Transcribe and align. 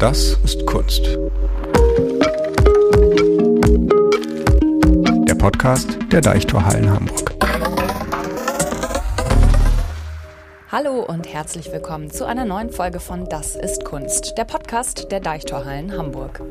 Das 0.00 0.38
ist 0.44 0.64
Kunst. 0.64 1.04
Der 5.28 5.34
Podcast 5.34 5.98
der 6.10 6.22
Deichtorhallen 6.22 6.90
Hamburg. 6.90 7.34
Hallo 10.72 11.04
und 11.06 11.30
herzlich 11.30 11.70
willkommen 11.70 12.10
zu 12.10 12.24
einer 12.24 12.46
neuen 12.46 12.70
Folge 12.70 12.98
von 12.98 13.26
Das 13.28 13.56
ist 13.56 13.84
Kunst, 13.84 14.38
der 14.38 14.46
Podcast 14.46 15.12
der 15.12 15.20
Deichtorhallen 15.20 15.94
Hamburg. 15.94 16.42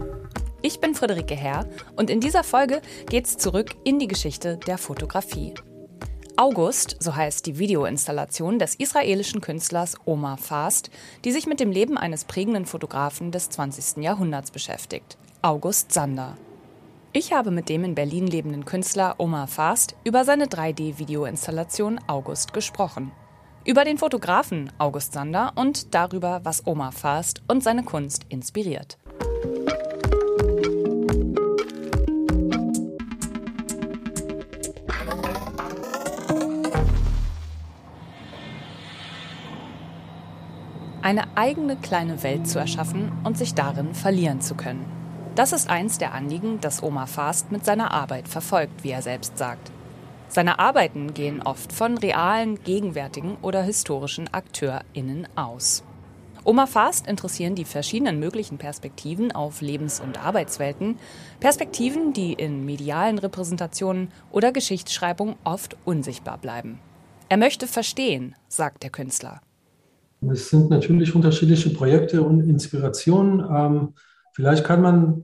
Ich 0.62 0.80
bin 0.80 0.94
Friederike 0.94 1.36
Herr 1.36 1.66
und 1.96 2.12
in 2.12 2.20
dieser 2.20 2.44
Folge 2.44 2.84
geht's 3.10 3.38
zurück 3.38 3.72
in 3.84 3.98
die 3.98 4.08
Geschichte 4.08 4.60
der 4.68 4.78
Fotografie. 4.78 5.56
August, 6.40 6.96
so 7.02 7.18
heißt 7.18 7.46
die 7.48 7.60
Videoinstallation 7.60 8.60
des 8.60 8.74
israelischen 8.76 9.42
Künstlers 9.42 9.98
Omar 10.06 10.38
Fast, 10.38 10.90
die 11.26 11.34
sich 11.34 11.48
mit 11.48 11.60
dem 11.60 11.70
Leben 11.70 11.98
eines 11.98 12.24
prägenden 12.24 12.66
Fotografen 12.66 13.34
des 13.34 13.50
20. 13.50 14.02
Jahrhunderts 14.02 14.50
beschäftigt. 14.50 15.18
August 15.42 15.92
Sander. 15.92 16.38
Ich 17.12 17.34
habe 17.34 17.52
mit 17.52 17.68
dem 17.68 17.84
in 17.84 17.94
Berlin 17.94 18.26
lebenden 18.26 18.64
Künstler 18.64 19.16
Omar 19.18 19.48
Fast 19.48 19.98
über 20.06 20.24
seine 20.24 20.46
3D-Videoinstallation 20.46 22.00
August 22.08 22.54
gesprochen. 22.54 23.12
Über 23.66 23.84
den 23.84 23.98
Fotografen 23.98 24.72
August 24.78 25.12
Sander 25.12 25.52
und 25.56 25.94
darüber, 25.94 26.40
was 26.44 26.66
Omar 26.66 26.94
Fast 26.94 27.42
und 27.50 27.64
seine 27.64 27.84
Kunst 27.84 28.26
inspiriert. 28.30 28.98
Eine 41.10 41.36
eigene 41.36 41.76
kleine 41.76 42.22
Welt 42.22 42.48
zu 42.48 42.60
erschaffen 42.60 43.12
und 43.24 43.36
sich 43.36 43.56
darin 43.56 43.96
verlieren 43.96 44.42
zu 44.42 44.54
können. 44.54 44.86
Das 45.34 45.54
ist 45.54 45.68
eins 45.68 45.98
der 45.98 46.14
Anliegen, 46.14 46.62
das 46.62 46.84
Omar 46.84 47.08
Fast 47.08 47.52
mit 47.52 47.66
seiner 47.66 47.90
Arbeit 47.90 48.28
verfolgt, 48.28 48.84
wie 48.84 48.92
er 48.92 49.02
selbst 49.02 49.36
sagt. 49.36 49.72
Seine 50.28 50.60
Arbeiten 50.60 51.16
gehen 51.16 51.42
oft 51.42 51.74
von 51.74 51.98
realen, 51.98 52.64
gegenwärtigen 52.64 53.38
oder 53.42 53.64
historischen 53.64 54.32
AkteurInnen 54.32 55.28
aus. 55.36 55.84
Omar 56.44 56.68
Fast 56.68 57.08
interessieren 57.08 57.56
die 57.56 57.66
verschiedenen 57.66 58.20
möglichen 58.20 58.60
Perspektiven 58.60 59.32
auf 59.32 59.62
Lebens- 59.62 60.00
und 60.00 60.24
Arbeitswelten, 60.24 61.00
Perspektiven, 61.40 62.14
die 62.14 62.34
in 62.34 62.66
medialen 62.66 63.18
Repräsentationen 63.18 64.12
oder 64.30 64.52
Geschichtsschreibung 64.52 65.38
oft 65.44 65.76
unsichtbar 65.86 66.38
bleiben. 66.38 66.78
Er 67.30 67.38
möchte 67.38 67.66
verstehen, 67.66 68.36
sagt 68.48 68.84
der 68.84 68.92
Künstler. 68.92 69.42
Es 70.28 70.50
sind 70.50 70.70
natürlich 70.70 71.16
unterschiedliche 71.16 71.70
Projekte 71.70 72.22
und 72.24 72.42
Inspirationen. 72.42 73.46
Ähm, 73.50 73.94
vielleicht 74.34 74.66
kann 74.66 74.82
man 74.82 75.24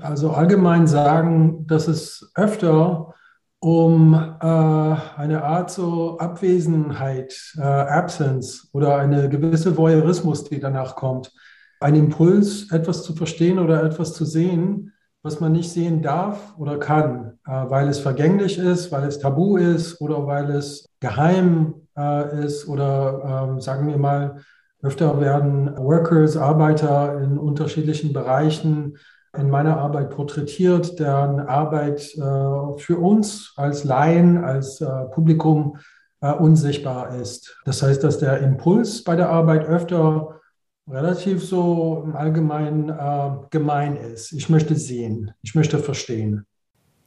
also 0.00 0.30
allgemein 0.30 0.86
sagen, 0.86 1.66
dass 1.66 1.88
es 1.88 2.30
öfter 2.34 3.14
um 3.60 4.14
äh, 4.14 4.46
eine 4.46 5.42
Art 5.42 5.70
so 5.70 6.18
Abwesenheit, 6.18 7.54
äh, 7.56 7.62
Absence 7.62 8.68
oder 8.72 8.96
eine 8.96 9.28
gewisse 9.28 9.76
Voyeurismus, 9.76 10.44
die 10.44 10.60
danach 10.60 10.94
kommt. 10.94 11.32
Ein 11.80 11.96
Impuls, 11.96 12.70
etwas 12.70 13.02
zu 13.02 13.14
verstehen 13.14 13.58
oder 13.58 13.82
etwas 13.82 14.14
zu 14.14 14.24
sehen, 14.24 14.92
was 15.22 15.40
man 15.40 15.52
nicht 15.52 15.70
sehen 15.70 16.02
darf 16.02 16.56
oder 16.56 16.78
kann, 16.78 17.38
äh, 17.46 17.50
weil 17.50 17.88
es 17.88 17.98
vergänglich 17.98 18.58
ist, 18.58 18.92
weil 18.92 19.04
es 19.04 19.18
tabu 19.18 19.56
ist 19.56 20.00
oder 20.00 20.26
weil 20.26 20.50
es 20.50 20.88
geheim 21.00 21.74
äh, 21.98 22.44
ist 22.44 22.68
oder 22.68 23.48
ähm, 23.50 23.60
sagen 23.60 23.88
wir 23.88 23.98
mal, 23.98 24.36
öfter 24.82 25.20
werden 25.20 25.76
Workers, 25.76 26.36
Arbeiter 26.36 27.20
in 27.20 27.36
unterschiedlichen 27.36 28.12
Bereichen 28.12 28.96
in 29.36 29.50
meiner 29.50 29.78
Arbeit 29.78 30.10
porträtiert, 30.10 30.98
deren 30.98 31.40
Arbeit 31.40 32.14
äh, 32.16 32.78
für 32.78 32.98
uns 32.98 33.52
als 33.56 33.84
Laien, 33.84 34.44
als 34.44 34.80
äh, 34.80 35.04
Publikum 35.12 35.78
äh, 36.20 36.32
unsichtbar 36.32 37.14
ist. 37.16 37.60
Das 37.64 37.82
heißt, 37.82 38.02
dass 38.02 38.18
der 38.18 38.38
Impuls 38.40 39.04
bei 39.04 39.16
der 39.16 39.28
Arbeit 39.28 39.66
öfter 39.66 40.40
relativ 40.88 41.44
so 41.44 42.02
im 42.04 42.16
Allgemeinen 42.16 42.88
äh, 42.88 43.30
gemein 43.50 43.96
ist. 43.96 44.32
Ich 44.32 44.48
möchte 44.48 44.74
sehen, 44.74 45.32
ich 45.42 45.54
möchte 45.54 45.78
verstehen. 45.78 46.46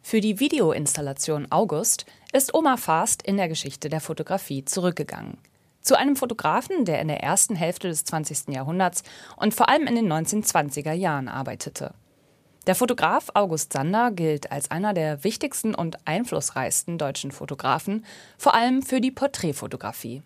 Für 0.02 0.20
die 0.20 0.40
Videoinstallation 0.40 1.52
August 1.52 2.06
ist 2.34 2.54
Omar 2.54 2.78
Fast 2.78 3.22
in 3.22 3.38
der 3.38 3.48
Geschichte 3.48 3.88
der 3.88 4.02
Fotografie 4.02 4.66
zurückgegangen. 4.66 5.38
Zu 5.82 5.98
einem 5.98 6.16
Fotografen, 6.16 6.86
der 6.86 7.02
in 7.02 7.08
der 7.08 7.24
ersten 7.24 7.56
Hälfte 7.56 7.88
des 7.88 8.04
20. 8.04 8.50
Jahrhunderts 8.50 9.04
und 9.38 9.54
vor 9.54 9.70
allem 9.70 9.88
in 9.88 9.96
den 9.96 10.12
1920er 10.12 10.94
Jahren 10.94 11.28
arbeitete. 11.28 11.94
Der 12.68 12.76
Fotograf 12.76 13.30
August 13.34 13.74
Sander 13.74 14.12
gilt 14.12 14.52
als 14.52 14.70
einer 14.70 14.94
der 14.94 15.24
wichtigsten 15.24 15.74
und 15.74 15.98
einflussreichsten 16.06 16.98
deutschen 16.98 17.32
Fotografen, 17.32 18.06
vor 18.38 18.54
allem 18.54 18.84
für 18.84 19.02
die 19.02 19.12
Porträtfotografie. 19.12 20.22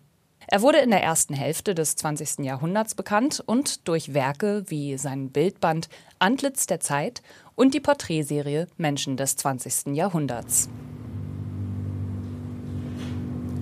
Er 0.48 0.62
wurde 0.62 0.78
in 0.78 0.90
der 0.90 1.02
ersten 1.02 1.34
Hälfte 1.34 1.74
des 1.74 1.96
20. 1.96 2.44
Jahrhunderts 2.44 2.94
bekannt 2.94 3.42
und 3.44 3.88
durch 3.88 4.14
Werke 4.14 4.64
wie 4.68 4.96
sein 4.96 5.30
Bildband 5.30 5.88
Antlitz 6.18 6.66
der 6.66 6.78
Zeit 6.78 7.22
und 7.56 7.74
die 7.74 7.80
Porträtserie 7.80 8.68
Menschen 8.76 9.16
des 9.16 9.36
20. 9.36 9.96
Jahrhunderts. 9.96 10.68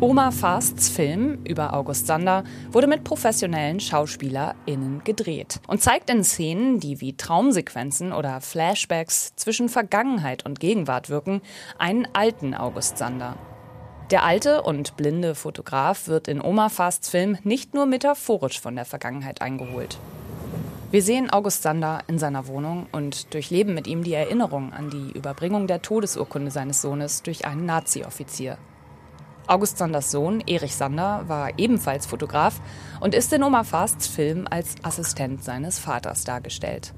Omar 0.01 0.33
Fasts 0.33 0.91
Film 0.91 1.39
über 1.45 1.73
August 1.73 2.09
Sander 2.09 2.45
wurde 2.73 2.89
mit 2.89 3.05
professionellen 3.05 3.81
SchauspielerInnen 3.81 5.03
gedreht 5.05 5.61
und 5.69 5.81
zeigt 5.81 6.11
in 6.11 6.25
Szenen, 6.25 6.81
die 6.81 7.01
wie 7.01 7.17
Traumsequenzen 7.17 8.13
oder 8.13 8.41
Flashbacks 8.43 9.35
zwischen 9.37 9.71
Vergangenheit 9.71 10.45
und 10.45 10.61
Gegenwart 10.61 11.09
wirken, 11.09 11.41
einen 11.79 12.07
alten 12.13 12.55
August 12.55 12.99
Sander. 12.99 13.37
Der 14.11 14.25
alte 14.25 14.63
und 14.63 14.97
blinde 14.97 15.35
Fotograf 15.35 16.09
wird 16.09 16.29
in 16.29 16.43
Omar 16.43 16.69
Fasts 16.69 17.09
Film 17.09 17.39
nicht 17.43 17.73
nur 17.73 17.87
metaphorisch 17.87 18.61
von 18.61 18.77
der 18.77 18.85
Vergangenheit 18.85 19.41
eingeholt. 19.41 19.97
Wir 20.95 21.03
sehen 21.03 21.29
August 21.29 21.63
Sander 21.63 22.05
in 22.07 22.21
seiner 22.21 22.47
Wohnung 22.47 22.87
und 22.93 23.35
durchleben 23.35 23.75
mit 23.75 23.89
ihm 23.89 24.05
die 24.05 24.15
Erinnerung 24.15 24.73
an 24.73 24.91
die 24.91 25.11
Überbringung 25.19 25.67
der 25.67 25.83
Todesurkunde 25.83 26.53
seines 26.53 26.83
Sohnes 26.83 27.25
durch 27.25 27.47
einen 27.47 27.67
Nazi-Offizier. 27.67 28.59
August 29.49 29.79
Sanders 29.79 30.13
Sohn, 30.13 30.41
Erich 30.47 30.77
Sander, 30.77 31.25
war 31.27 31.59
ebenfalls 31.59 32.07
Fotograf 32.07 32.61
und 33.01 33.13
ist 33.13 33.33
in 33.33 33.43
Omar 33.43 33.65
Fasts 33.65 34.07
Film 34.07 34.47
als 34.49 34.77
Assistent 34.85 35.43
seines 35.43 35.81
Vaters 35.81 36.23
dargestellt. 36.23 36.95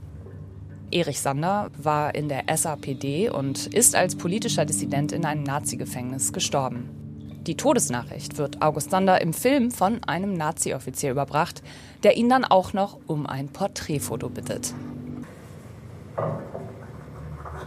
Erich 0.90 1.22
Sander 1.22 1.70
war 1.78 2.14
in 2.14 2.28
der 2.28 2.54
SAPD 2.54 3.30
und 3.30 3.66
ist 3.66 3.96
als 3.96 4.14
politischer 4.14 4.66
Dissident 4.66 5.10
in 5.10 5.24
einem 5.24 5.42
Nazi-Gefängnis 5.42 6.34
gestorben. 6.34 7.05
Die 7.46 7.56
Todesnachricht 7.56 8.38
wird 8.38 8.60
August 8.60 8.90
Sander 8.90 9.20
im 9.20 9.32
Film 9.32 9.70
von 9.70 10.02
einem 10.04 10.34
Nazi-Offizier 10.34 11.12
überbracht, 11.12 11.62
der 12.02 12.16
ihn 12.16 12.28
dann 12.28 12.44
auch 12.44 12.72
noch 12.72 12.98
um 13.06 13.24
ein 13.24 13.48
Porträtfoto 13.48 14.28
bittet. 14.28 14.74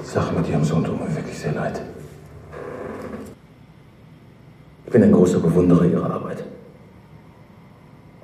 Die 0.01 0.05
Sache 0.05 0.35
mit 0.35 0.49
Ihrem 0.49 0.65
Sohn 0.65 0.83
tut 0.83 0.99
mir 0.99 1.15
wirklich 1.15 1.37
sehr 1.37 1.53
leid. 1.53 1.81
Ich 4.85 4.91
bin 4.91 5.01
ein 5.01 5.13
großer 5.13 5.39
Bewunderer 5.39 5.85
Ihrer 5.85 6.11
Arbeit. 6.11 6.43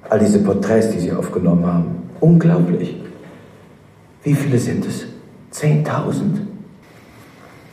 All 0.10 0.20
diese 0.20 0.40
Porträts, 0.40 0.90
die 0.92 1.00
Sie 1.00 1.14
aufgenommen 1.14 1.66
haben, 1.66 2.10
unglaublich. 2.20 2.98
Wie 4.24 4.34
viele 4.34 4.60
sind 4.60 4.86
es? 4.86 5.06
Zehntausend. 5.52 6.42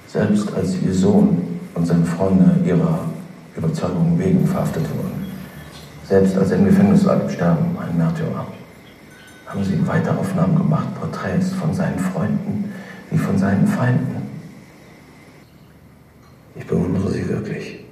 Selbst 0.06 0.54
als 0.54 0.80
Ihr 0.82 0.94
Sohn 0.94 1.60
und 1.74 1.86
seine 1.86 2.04
Freunde 2.04 2.54
ihrer 2.64 3.11
Überzeugung 3.56 4.18
wegen 4.18 4.46
verhaftet 4.46 4.84
wurden, 4.96 5.26
selbst 6.08 6.36
als 6.36 6.50
er 6.50 6.58
im 6.58 6.66
Gefängnis 6.66 7.04
lag 7.04 7.20
im 7.20 7.30
Sterben, 7.30 7.76
ein 7.78 7.96
Märtyrer, 7.96 8.46
haben 9.46 9.64
Sie 9.64 9.86
weiter 9.86 10.16
Aufnahmen 10.18 10.56
gemacht, 10.56 10.88
Porträts 10.98 11.52
von 11.52 11.74
seinen 11.74 11.98
Freunden 11.98 12.72
wie 13.10 13.18
von 13.18 13.36
seinen 13.36 13.66
Feinden. 13.66 14.22
Ich 16.54 16.66
bewundere 16.66 17.10
Sie 17.10 17.28
wirklich. 17.28 17.84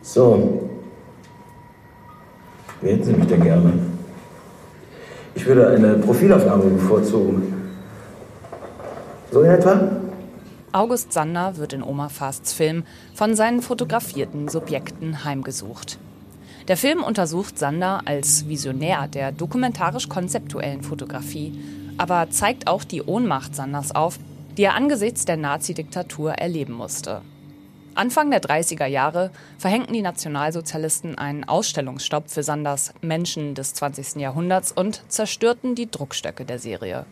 So, 0.00 0.68
wie 2.80 2.90
hätten 2.90 3.04
Sie 3.04 3.12
mich 3.12 3.26
denn 3.26 3.42
gerne? 3.42 3.72
Ich 5.34 5.46
würde 5.46 5.68
eine 5.68 5.94
Profilaufnahme 5.94 6.64
bevorzugen. 6.64 7.54
So 9.30 9.42
in 9.42 9.50
etwa? 9.50 10.01
August 10.74 11.12
Sander 11.12 11.58
wird 11.58 11.74
in 11.74 11.82
Oma 11.82 12.08
Fasts 12.08 12.54
Film 12.54 12.84
von 13.12 13.36
seinen 13.36 13.60
fotografierten 13.60 14.48
Subjekten 14.48 15.22
heimgesucht. 15.22 15.98
Der 16.66 16.78
Film 16.78 17.02
untersucht 17.02 17.58
Sander 17.58 18.00
als 18.06 18.48
Visionär 18.48 19.06
der 19.06 19.32
dokumentarisch-konzeptuellen 19.32 20.82
Fotografie, 20.82 21.62
aber 21.98 22.30
zeigt 22.30 22.68
auch 22.68 22.84
die 22.84 23.02
Ohnmacht 23.02 23.54
Sanders 23.54 23.94
auf, 23.94 24.18
die 24.56 24.62
er 24.62 24.74
angesichts 24.74 25.26
der 25.26 25.36
Nazi-Diktatur 25.36 26.32
erleben 26.32 26.72
musste. 26.72 27.20
Anfang 27.94 28.30
der 28.30 28.40
30er 28.40 28.86
Jahre 28.86 29.30
verhängten 29.58 29.92
die 29.92 30.00
Nationalsozialisten 30.00 31.18
einen 31.18 31.44
Ausstellungsstopp 31.44 32.30
für 32.30 32.42
Sanders 32.42 32.94
Menschen 33.02 33.54
des 33.54 33.74
20. 33.74 34.16
Jahrhunderts 34.16 34.72
und 34.72 35.02
zerstörten 35.08 35.74
die 35.74 35.90
Druckstöcke 35.90 36.46
der 36.46 36.58
Serie. 36.58 37.04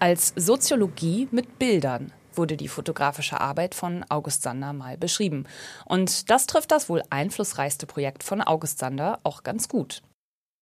Als 0.00 0.32
Soziologie 0.34 1.28
mit 1.30 1.60
Bildern 1.60 2.10
wurde 2.36 2.56
die 2.56 2.68
fotografische 2.68 3.40
Arbeit 3.40 3.74
von 3.74 4.04
August 4.08 4.42
Sander 4.42 4.72
mal 4.72 4.96
beschrieben. 4.96 5.44
Und 5.84 6.30
das 6.30 6.46
trifft 6.46 6.70
das 6.70 6.88
wohl 6.88 7.02
einflussreichste 7.10 7.86
Projekt 7.86 8.22
von 8.22 8.40
August 8.40 8.78
Sander 8.78 9.20
auch 9.22 9.42
ganz 9.42 9.68
gut. 9.68 10.02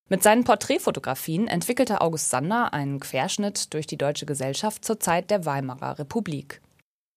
Mit 0.08 0.22
seinen 0.22 0.44
Porträtfotografien 0.44 1.48
entwickelte 1.48 2.00
August 2.00 2.28
Sander 2.30 2.74
einen 2.74 3.00
Querschnitt 3.00 3.72
durch 3.72 3.86
die 3.86 3.96
deutsche 3.96 4.26
Gesellschaft 4.26 4.84
zur 4.84 5.00
Zeit 5.00 5.30
der 5.30 5.46
Weimarer 5.46 5.98
Republik. 5.98 6.60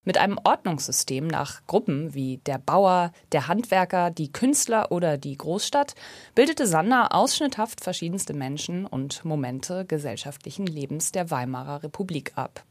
Mit 0.06 0.20
einem 0.20 0.40
Ordnungssystem 0.44 1.26
nach 1.26 1.66
Gruppen 1.66 2.14
wie 2.14 2.38
der 2.46 2.60
Bauer, 2.60 3.12
der 3.32 3.48
Handwerker, 3.48 4.12
die 4.12 4.32
Künstler 4.32 4.92
oder 4.92 5.18
die 5.18 5.36
Großstadt 5.36 5.96
bildete 6.36 6.68
Sander 6.68 7.14
ausschnitthaft 7.14 7.84
verschiedenste 7.84 8.36
Menschen 8.36 8.86
und 8.86 9.26
Momente 9.26 9.84
gesellschaftlichen 9.84 10.68
Lebens 10.68 11.12
der 11.12 11.32
Weimarer 11.32 11.82
Republik 11.82 12.34
ab. 12.36 12.64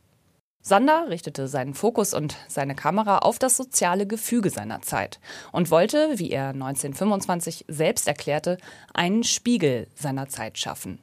Sander 0.67 1.11
richtete 1.11 1.47
seinen 1.47 1.75
Fokus 1.75 2.15
und 2.15 2.37
seine 2.49 2.75
Kamera 2.75 3.19
auf 3.19 3.39
das 3.39 3.55
soziale 3.55 4.07
Gefüge 4.07 4.49
seiner 4.49 4.81
Zeit 4.81 5.21
und 5.53 5.71
wollte, 5.71 6.19
wie 6.19 6.31
er 6.31 6.49
1925 6.49 7.67
selbst 7.69 8.09
erklärte, 8.09 8.57
einen 8.95 9.25
Spiegel 9.25 9.89
seiner 9.95 10.27
Zeit 10.31 10.57
schaffen. 10.57 11.01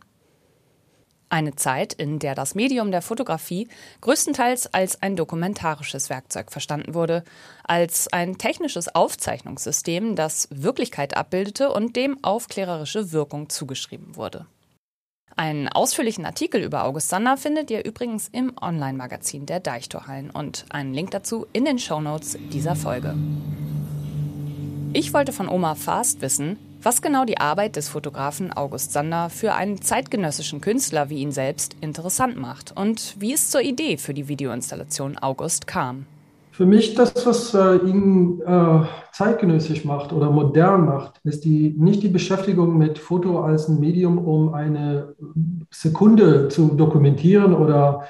Eine 1.29 1.55
Zeit, 1.55 1.93
in 1.93 2.17
der 2.17 2.33
das 2.33 2.55
Medium 2.55 2.89
der 2.89 3.03
Fotografie 3.03 3.67
größtenteils 4.01 4.73
als 4.73 5.03
ein 5.03 5.15
dokumentarisches 5.15 6.09
Werkzeug 6.09 6.51
verstanden 6.51 6.95
wurde, 6.95 7.23
als 7.63 8.11
ein 8.11 8.39
technisches 8.39 8.93
Aufzeichnungssystem, 8.95 10.15
das 10.15 10.47
Wirklichkeit 10.49 11.15
abbildete 11.15 11.71
und 11.71 11.95
dem 11.95 12.21
aufklärerische 12.23 13.11
Wirkung 13.11 13.47
zugeschrieben 13.47 14.15
wurde. 14.15 14.47
Einen 15.35 15.69
ausführlichen 15.69 16.25
Artikel 16.25 16.61
über 16.61 16.83
August 16.83 17.09
Sander 17.09 17.37
findet 17.37 17.71
ihr 17.71 17.85
übrigens 17.85 18.27
im 18.31 18.53
Online-Magazin 18.61 19.45
der 19.45 19.59
Deichtorhallen 19.59 20.29
und 20.29 20.65
einen 20.69 20.93
Link 20.93 21.11
dazu 21.11 21.47
in 21.53 21.65
den 21.65 21.79
Shownotes 21.79 22.37
dieser 22.51 22.75
Folge. 22.75 23.15
Ich 24.93 25.13
wollte 25.13 25.31
von 25.31 25.47
Oma 25.47 25.75
Fast 25.75 26.21
wissen, 26.21 26.59
was 26.81 27.01
genau 27.01 27.25
die 27.25 27.37
Arbeit 27.37 27.75
des 27.75 27.87
Fotografen 27.87 28.51
August 28.51 28.91
Sander 28.91 29.29
für 29.29 29.53
einen 29.53 29.81
zeitgenössischen 29.81 30.59
Künstler 30.59 31.09
wie 31.09 31.21
ihn 31.21 31.31
selbst 31.31 31.75
interessant 31.79 32.37
macht 32.37 32.75
und 32.75 33.15
wie 33.19 33.33
es 33.33 33.49
zur 33.49 33.61
Idee 33.61 33.97
für 33.97 34.13
die 34.13 34.27
Videoinstallation 34.27 35.17
August 35.17 35.67
kam. 35.67 36.07
Für 36.51 36.65
mich 36.65 36.95
das, 36.95 37.25
was 37.25 37.53
äh, 37.53 37.77
ihn 37.77 38.41
äh, 38.41 38.81
zeitgenössisch 39.13 39.85
macht 39.85 40.11
oder 40.11 40.29
modern 40.29 40.85
macht, 40.85 41.21
ist 41.23 41.45
die, 41.45 41.73
nicht 41.77 42.03
die 42.03 42.09
Beschäftigung 42.09 42.77
mit 42.77 42.99
Foto 42.99 43.41
als 43.41 43.69
ein 43.69 43.79
Medium, 43.79 44.17
um 44.17 44.53
eine 44.53 45.15
Sekunde 45.69 46.49
zu 46.49 46.75
dokumentieren 46.75 47.53
oder 47.53 48.03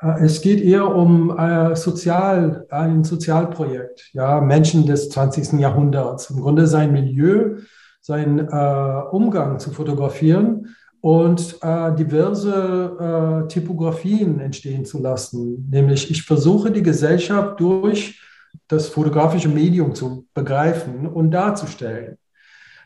äh, 0.00 0.24
es 0.24 0.42
geht 0.42 0.60
eher 0.60 0.94
um 0.94 1.36
äh, 1.38 1.74
Sozial, 1.74 2.66
ein 2.70 3.02
Sozialprojekt, 3.02 4.10
ja, 4.12 4.42
Menschen 4.42 4.86
des 4.86 5.08
20. 5.08 5.58
Jahrhunderts. 5.58 6.28
Im 6.30 6.42
Grunde 6.42 6.66
sein 6.66 6.92
Milieu 6.92 7.56
seinen 8.02 8.38
äh, 8.38 9.02
Umgang 9.10 9.58
zu 9.58 9.70
fotografieren 9.70 10.76
und 11.06 11.58
äh, 11.62 11.94
diverse 11.94 13.44
äh, 13.44 13.46
Typografien 13.46 14.40
entstehen 14.40 14.84
zu 14.84 15.00
lassen. 15.00 15.68
Nämlich 15.70 16.10
ich 16.10 16.24
versuche 16.24 16.72
die 16.72 16.82
Gesellschaft 16.82 17.60
durch 17.60 18.20
das 18.66 18.88
fotografische 18.88 19.48
Medium 19.48 19.94
zu 19.94 20.26
begreifen 20.34 21.06
und 21.06 21.30
darzustellen. 21.30 22.18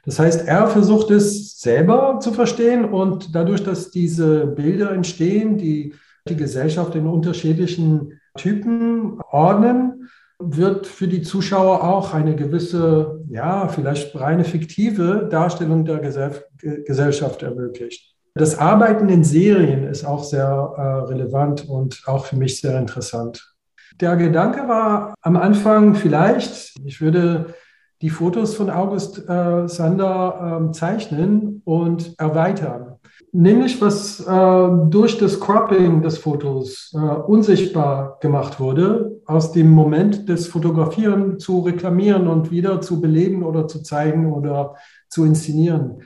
Das 0.04 0.18
heißt, 0.18 0.46
er 0.46 0.66
versucht 0.66 1.10
es 1.10 1.60
selber 1.62 2.18
zu 2.20 2.34
verstehen 2.34 2.84
und 2.84 3.34
dadurch, 3.34 3.64
dass 3.64 3.90
diese 3.90 4.48
Bilder 4.48 4.92
entstehen, 4.92 5.56
die 5.56 5.94
die 6.28 6.36
Gesellschaft 6.36 6.94
in 6.96 7.06
unterschiedlichen 7.06 8.20
Typen 8.36 9.18
ordnen, 9.30 10.10
wird 10.38 10.86
für 10.86 11.08
die 11.08 11.22
Zuschauer 11.22 11.84
auch 11.84 12.12
eine 12.12 12.36
gewisse, 12.36 13.24
ja, 13.30 13.68
vielleicht 13.68 14.14
reine 14.14 14.44
fiktive 14.44 15.26
Darstellung 15.30 15.86
der 15.86 16.00
Gesellschaft 16.00 17.42
ermöglicht. 17.42 18.09
Das 18.34 18.58
Arbeiten 18.58 19.08
in 19.08 19.24
Serien 19.24 19.84
ist 19.84 20.04
auch 20.04 20.22
sehr 20.22 20.44
äh, 20.76 20.80
relevant 21.10 21.68
und 21.68 22.02
auch 22.06 22.26
für 22.26 22.36
mich 22.36 22.60
sehr 22.60 22.78
interessant. 22.78 23.54
Der 24.00 24.16
Gedanke 24.16 24.68
war 24.68 25.14
am 25.20 25.36
Anfang 25.36 25.94
vielleicht, 25.94 26.74
ich 26.84 27.00
würde 27.00 27.54
die 28.02 28.10
Fotos 28.10 28.54
von 28.54 28.70
August 28.70 29.28
äh, 29.28 29.68
Sander 29.68 30.68
äh, 30.68 30.72
zeichnen 30.72 31.60
und 31.64 32.14
erweitern. 32.18 32.96
Nämlich 33.32 33.80
was 33.82 34.20
äh, 34.20 34.68
durch 34.88 35.18
das 35.18 35.38
Cropping 35.38 36.02
des 36.02 36.18
Fotos 36.18 36.92
äh, 36.94 36.98
unsichtbar 36.98 38.18
gemacht 38.20 38.58
wurde, 38.58 39.20
aus 39.26 39.52
dem 39.52 39.70
Moment 39.70 40.28
des 40.28 40.46
Fotografieren 40.46 41.38
zu 41.38 41.60
reklamieren 41.60 42.26
und 42.26 42.50
wieder 42.50 42.80
zu 42.80 43.00
beleben 43.00 43.42
oder 43.42 43.68
zu 43.68 43.82
zeigen 43.82 44.32
oder 44.32 44.76
zu 45.08 45.24
inszenieren. 45.24 46.02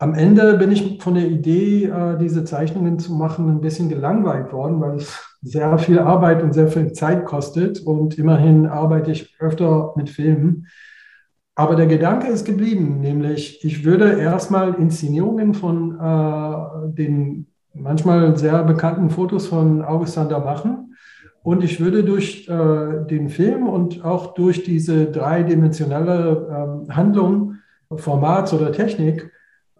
Am 0.00 0.14
Ende 0.14 0.56
bin 0.58 0.70
ich 0.70 1.02
von 1.02 1.14
der 1.14 1.26
Idee, 1.26 1.86
äh, 1.86 2.16
diese 2.18 2.44
Zeichnungen 2.44 2.98
zu 2.98 3.12
machen, 3.12 3.48
ein 3.48 3.60
bisschen 3.60 3.88
gelangweilt 3.88 4.52
worden, 4.52 4.80
weil 4.80 4.96
es 4.96 5.36
sehr 5.42 5.76
viel 5.78 5.98
Arbeit 5.98 6.42
und 6.42 6.52
sehr 6.52 6.68
viel 6.68 6.92
Zeit 6.92 7.24
kostet. 7.24 7.80
Und 7.80 8.16
immerhin 8.16 8.66
arbeite 8.66 9.10
ich 9.10 9.34
öfter 9.40 9.94
mit 9.96 10.08
Filmen. 10.08 10.68
Aber 11.56 11.74
der 11.74 11.88
Gedanke 11.88 12.28
ist 12.28 12.44
geblieben, 12.44 13.00
nämlich 13.00 13.64
ich 13.64 13.84
würde 13.84 14.20
erstmal 14.20 14.74
Inszenierungen 14.74 15.54
von 15.54 15.98
äh, 15.98 16.92
den 16.94 17.48
manchmal 17.74 18.36
sehr 18.36 18.62
bekannten 18.62 19.10
Fotos 19.10 19.48
von 19.48 19.82
August 19.82 20.14
Sander 20.14 20.38
machen 20.38 20.94
und 21.42 21.64
ich 21.64 21.80
würde 21.80 22.04
durch 22.04 22.48
äh, 22.48 23.06
den 23.10 23.28
Film 23.28 23.68
und 23.68 24.04
auch 24.04 24.34
durch 24.34 24.64
diese 24.64 25.06
dreidimensionale 25.06 26.86
äh, 26.88 26.92
Handlung, 26.92 27.54
Formats 27.96 28.52
oder 28.52 28.70
Technik, 28.70 29.32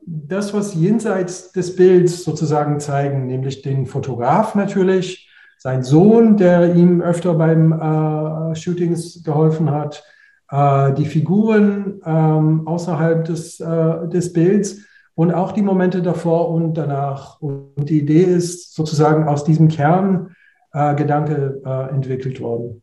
das, 0.06 0.54
was 0.54 0.74
jenseits 0.74 1.52
des 1.52 1.76
Bilds 1.76 2.24
sozusagen 2.24 2.80
zeigen, 2.80 3.26
nämlich 3.26 3.62
den 3.62 3.86
Fotograf 3.86 4.54
natürlich, 4.54 5.28
sein 5.58 5.82
Sohn, 5.82 6.36
der 6.36 6.74
ihm 6.74 7.02
öfter 7.02 7.34
beim 7.34 7.72
äh, 7.72 8.54
Shootings 8.54 9.22
geholfen 9.24 9.70
hat, 9.70 10.04
äh, 10.50 10.92
die 10.94 11.06
Figuren 11.06 12.00
ähm, 12.04 12.66
außerhalb 12.66 13.24
des, 13.24 13.58
äh, 13.60 14.08
des 14.08 14.32
Bilds 14.32 14.78
und 15.14 15.34
auch 15.34 15.52
die 15.52 15.62
Momente 15.62 16.00
davor 16.00 16.50
und 16.50 16.75
danach. 16.75 17.40
Und 17.40 17.90
die 17.90 17.99
Idee 17.99 18.23
ist 18.23 18.75
sozusagen 18.75 19.26
aus 19.26 19.42
diesem 19.42 19.68
Kerngedanke 19.68 21.61
äh, 21.64 21.90
entwickelt 21.90 22.40
worden. 22.40 22.82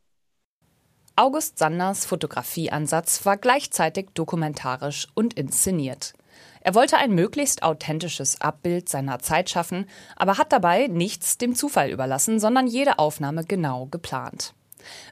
August 1.16 1.60
Sanders 1.60 2.06
Fotografieansatz 2.06 3.26
war 3.26 3.38
gleichzeitig 3.38 4.08
dokumentarisch 4.14 5.08
und 5.14 5.36
inszeniert. 5.36 6.14
Er 6.66 6.74
wollte 6.74 6.98
ein 6.98 7.14
möglichst 7.14 7.62
authentisches 7.62 8.42
Abbild 8.42 8.90
seiner 8.90 9.20
Zeit 9.20 9.52
schaffen, 9.52 9.88
aber 10.16 10.40
hat 10.40 10.52
dabei 10.52 10.88
nichts 10.88 11.38
dem 11.38 11.54
Zufall 11.54 11.92
überlassen, 11.92 12.40
sondern 12.40 12.66
jede 12.66 12.98
Aufnahme 12.98 13.44
genau 13.44 13.86
geplant. 13.86 14.56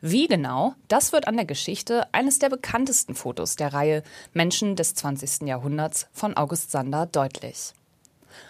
Wie 0.02 0.26
genau, 0.26 0.74
das 0.88 1.12
wird 1.12 1.28
an 1.28 1.36
der 1.36 1.46
Geschichte 1.46 2.12
eines 2.12 2.40
der 2.40 2.50
bekanntesten 2.50 3.14
Fotos 3.14 3.56
der 3.56 3.72
Reihe 3.72 4.02
Menschen 4.34 4.76
des 4.76 4.96
20. 4.96 5.48
Jahrhunderts 5.48 6.08
von 6.12 6.36
August 6.36 6.72
Sander 6.72 7.06
deutlich. 7.06 7.74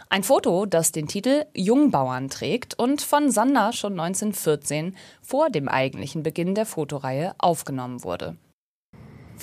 Ein 0.07 0.23
Foto, 0.23 0.65
das 0.65 0.93
den 0.93 1.09
Titel 1.09 1.43
Jungbauern 1.53 2.29
trägt 2.29 2.79
und 2.79 3.01
von 3.01 3.31
Sander 3.31 3.73
schon 3.73 3.99
1914 3.99 4.95
vor 5.21 5.49
dem 5.49 5.67
eigentlichen 5.67 6.23
Beginn 6.23 6.55
der 6.55 6.65
Fotoreihe 6.65 7.35
aufgenommen 7.37 8.05
wurde. 8.05 8.37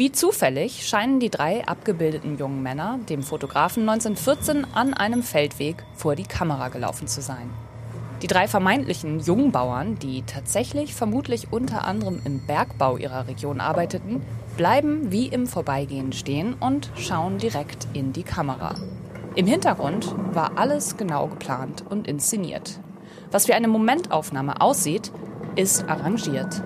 Wie 0.01 0.13
zufällig 0.13 0.89
scheinen 0.89 1.21
die 1.21 1.29
drei 1.29 1.69
abgebildeten 1.69 2.39
jungen 2.39 2.63
Männer 2.63 2.99
dem 3.11 3.23
Fotografen 3.23 3.87
1914 3.87 4.67
an 4.73 4.95
einem 4.95 5.23
Feldweg 5.23 5.85
vor 5.95 6.17
die 6.17 6.23
Kamera 6.23 6.69
gelaufen 6.69 7.07
zu 7.07 7.21
sein. 7.21 7.51
Die 8.23 8.27
drei 8.27 8.49
vermeintlichen 8.49 9.21
Jungbauern, 9.21 9.99
die 9.99 10.23
tatsächlich 10.23 10.95
vermutlich 10.95 11.53
unter 11.53 11.85
anderem 11.85 12.19
im 12.25 12.47
Bergbau 12.47 12.97
ihrer 12.97 13.29
Region 13.29 13.61
arbeiteten, 13.61 14.23
bleiben 14.57 15.13
wie 15.13 15.27
im 15.27 15.47
Vorbeigehen 15.47 16.15
stehen 16.15 16.55
und 16.55 16.91
schauen 16.97 17.37
direkt 17.37 17.87
in 17.93 18.15
die 18.15 18.23
Kamera. 18.23 18.77
Im 19.35 19.47
Hintergrund 19.47 20.15
war 20.33 20.57
alles 20.57 20.97
genau 20.97 21.27
geplant 21.27 21.85
und 21.87 22.09
inszeniert. 22.09 22.81
Was 23.31 23.49
wie 23.49 23.53
eine 23.53 23.69
Momentaufnahme 23.69 24.63
aussieht, 24.63 25.13
ist 25.57 25.87
arrangiert. 25.91 26.63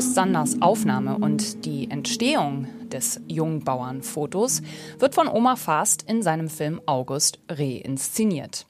August 0.00 0.14
Sanders 0.14 0.62
Aufnahme 0.62 1.18
und 1.18 1.66
die 1.66 1.90
Entstehung 1.90 2.66
des 2.88 3.20
Jungbauernfotos 3.28 4.62
wird 4.98 5.14
von 5.14 5.28
Omar 5.28 5.58
Fast 5.58 6.04
in 6.08 6.22
seinem 6.22 6.48
Film 6.48 6.80
August 6.86 7.38
reinszeniert. 7.50 8.64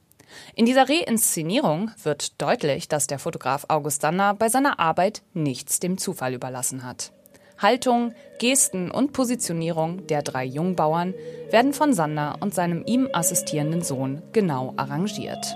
In 0.56 0.66
dieser 0.66 0.88
Reinszenierung 0.88 1.92
wird 2.02 2.42
deutlich, 2.42 2.88
dass 2.88 3.06
der 3.06 3.20
Fotograf 3.20 3.64
August 3.68 4.02
Sander 4.02 4.34
bei 4.34 4.48
seiner 4.48 4.80
Arbeit 4.80 5.22
nichts 5.32 5.78
dem 5.78 5.98
Zufall 5.98 6.34
überlassen 6.34 6.82
hat. 6.82 7.12
Haltung, 7.58 8.12
Gesten 8.40 8.90
und 8.90 9.12
Positionierung 9.12 10.08
der 10.08 10.22
drei 10.22 10.44
Jungbauern 10.44 11.14
werden 11.50 11.72
von 11.72 11.92
Sander 11.92 12.38
und 12.40 12.56
seinem 12.56 12.82
ihm 12.86 13.08
assistierenden 13.12 13.82
Sohn 13.82 14.20
genau 14.32 14.74
arrangiert. 14.76 15.54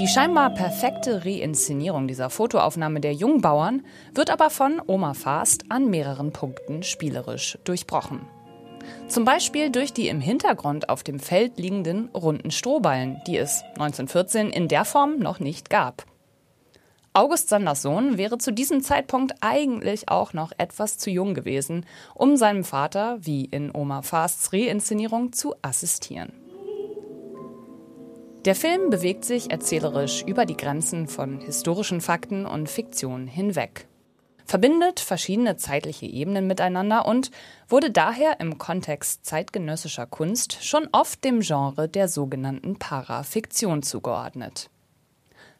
Die 0.00 0.08
scheinbar 0.08 0.48
perfekte 0.48 1.26
Reinszenierung 1.26 2.08
dieser 2.08 2.30
Fotoaufnahme 2.30 3.00
der 3.00 3.12
Jungbauern 3.12 3.84
wird 4.14 4.30
aber 4.30 4.48
von 4.48 4.80
Oma 4.86 5.12
Fast 5.12 5.70
an 5.70 5.90
mehreren 5.90 6.32
Punkten 6.32 6.82
spielerisch 6.82 7.58
durchbrochen. 7.64 8.22
Zum 9.08 9.26
Beispiel 9.26 9.68
durch 9.68 9.92
die 9.92 10.08
im 10.08 10.22
Hintergrund 10.22 10.88
auf 10.88 11.02
dem 11.02 11.20
Feld 11.20 11.58
liegenden 11.58 12.08
runden 12.14 12.50
Strohballen, 12.50 13.20
die 13.26 13.36
es 13.36 13.62
1914 13.74 14.48
in 14.48 14.68
der 14.68 14.86
Form 14.86 15.18
noch 15.18 15.38
nicht 15.38 15.68
gab. 15.68 16.06
August 17.12 17.50
Sanders 17.50 17.82
Sohn 17.82 18.16
wäre 18.16 18.38
zu 18.38 18.54
diesem 18.54 18.82
Zeitpunkt 18.82 19.34
eigentlich 19.42 20.08
auch 20.08 20.32
noch 20.32 20.52
etwas 20.56 20.96
zu 20.96 21.10
jung 21.10 21.34
gewesen, 21.34 21.84
um 22.14 22.38
seinem 22.38 22.64
Vater, 22.64 23.18
wie 23.20 23.44
in 23.44 23.70
Oma 23.74 24.00
Fasts 24.00 24.50
Reinszenierung, 24.54 25.34
zu 25.34 25.56
assistieren. 25.60 26.39
Der 28.46 28.54
Film 28.54 28.88
bewegt 28.88 29.24
sich 29.24 29.50
erzählerisch 29.50 30.22
über 30.26 30.46
die 30.46 30.56
Grenzen 30.56 31.08
von 31.08 31.40
historischen 31.40 32.00
Fakten 32.00 32.46
und 32.46 32.70
Fiktion 32.70 33.26
hinweg, 33.26 33.86
verbindet 34.46 34.98
verschiedene 34.98 35.56
zeitliche 35.56 36.06
Ebenen 36.06 36.46
miteinander 36.46 37.06
und 37.06 37.30
wurde 37.68 37.90
daher 37.90 38.40
im 38.40 38.56
Kontext 38.56 39.26
zeitgenössischer 39.26 40.06
Kunst 40.06 40.64
schon 40.64 40.88
oft 40.92 41.22
dem 41.22 41.40
Genre 41.40 41.88
der 41.88 42.08
sogenannten 42.08 42.78
Parafiktion 42.78 43.82
zugeordnet. 43.82 44.70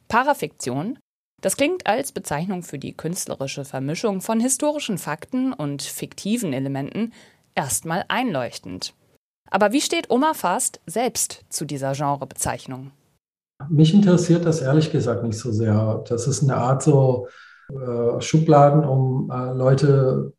Parafiktion 0.09 0.99
das 1.41 1.57
klingt 1.57 1.87
als 1.87 2.13
Bezeichnung 2.13 2.63
für 2.63 2.79
die 2.79 2.93
künstlerische 2.93 3.65
Vermischung 3.65 4.21
von 4.21 4.41
historischen 4.41 4.99
Fakten 4.99 5.53
und 5.53 5.83
fiktiven 5.83 6.53
Elementen 6.53 7.13
erstmal 7.55 8.05
einleuchtend. 8.09 8.95
Aber 9.51 9.73
wie 9.73 9.81
steht 9.81 10.11
Oma 10.11 10.33
Fast 10.35 10.81
selbst 10.87 11.45
zu 11.49 11.65
dieser 11.65 11.93
Genrebezeichnung? 11.93 12.93
Mich 13.69 13.93
interessiert 13.93 14.47
das 14.47 14.63
ehrlich 14.63 14.91
gesagt 14.91 15.23
nicht 15.25 15.39
so 15.39 15.53
sehr. 15.53 16.03
Das 16.09 16.27
ist 16.27 16.43
eine 16.43 16.57
Art 16.57 16.83
so 16.83 17.27
äh, 17.69 18.21
Schubladen, 18.21 18.85
um 18.85 19.31
äh, 19.31 19.53
Leute 19.53 20.33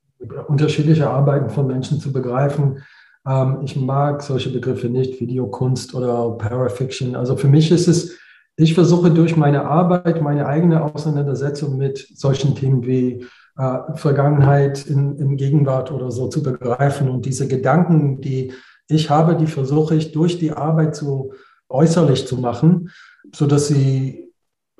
unterschiedliche 0.48 1.10
Arbeiten 1.10 1.50
von 1.50 1.68
Menschen 1.68 2.00
zu 2.00 2.12
begreifen. 2.12 2.84
Ähm, 3.28 3.60
ich 3.64 3.76
mag 3.76 4.24
solche 4.24 4.50
Begriffe 4.50 4.88
nicht, 4.88 5.20
Videokunst 5.20 5.94
oder 5.94 6.32
Parafiction. 6.32 7.16
Also 7.16 7.36
für 7.36 7.48
mich 7.48 7.70
ist 7.72 7.88
es, 7.88 8.18
ich 8.56 8.74
versuche 8.74 9.12
durch 9.12 9.36
meine 9.36 9.66
Arbeit, 9.66 10.22
meine 10.22 10.48
eigene 10.48 10.84
Auseinandersetzung 10.84 11.78
mit 11.78 12.08
solchen 12.16 12.56
Themen 12.56 12.86
wie 12.86 13.26
äh, 13.58 13.78
Vergangenheit 13.96 14.86
in, 14.88 15.18
in 15.18 15.38
Gegenwart 15.38 15.92
oder 15.92 16.12
so 16.12 16.28
zu 16.28 16.42
begreifen 16.42 17.10
und 17.10 17.26
diese 17.26 17.48
Gedanken, 17.48 18.22
die 18.22 18.54
ich 18.92 19.10
habe, 19.10 19.36
die 19.36 19.48
versuche 19.48 19.96
ich 19.96 20.12
durch 20.12 20.40
die 20.40 20.52
Arbeit 20.52 20.96
so 20.96 21.34
äußerlich 21.70 22.28
zu 22.28 22.38
machen, 22.38 22.90
sodass 23.34 23.68
sie 23.68 24.32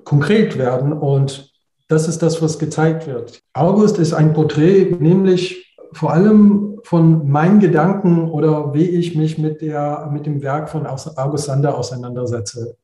konkret 0.04 0.58
werden. 0.58 0.94
Und 0.94 1.52
das 1.88 2.08
ist 2.08 2.22
das, 2.22 2.42
was 2.42 2.60
gezeigt 2.60 3.08
wird. 3.08 3.42
August 3.54 3.98
ist 3.98 4.14
ein 4.14 4.34
Porträt, 4.34 4.96
nämlich 5.00 5.78
vor 5.94 6.14
allem 6.14 6.80
von 6.84 7.30
meinen 7.30 7.60
Gedanken 7.60 8.30
oder 8.30 8.74
wie 8.74 8.86
ich 8.86 9.16
mich 9.16 9.38
mit, 9.38 9.62
der, 9.62 10.10
mit 10.12 10.26
dem 10.26 10.42
Werk 10.42 10.70
von 10.70 10.86
August 10.88 11.46
Sander 11.46 11.78
auseinandersetze. 11.78 12.78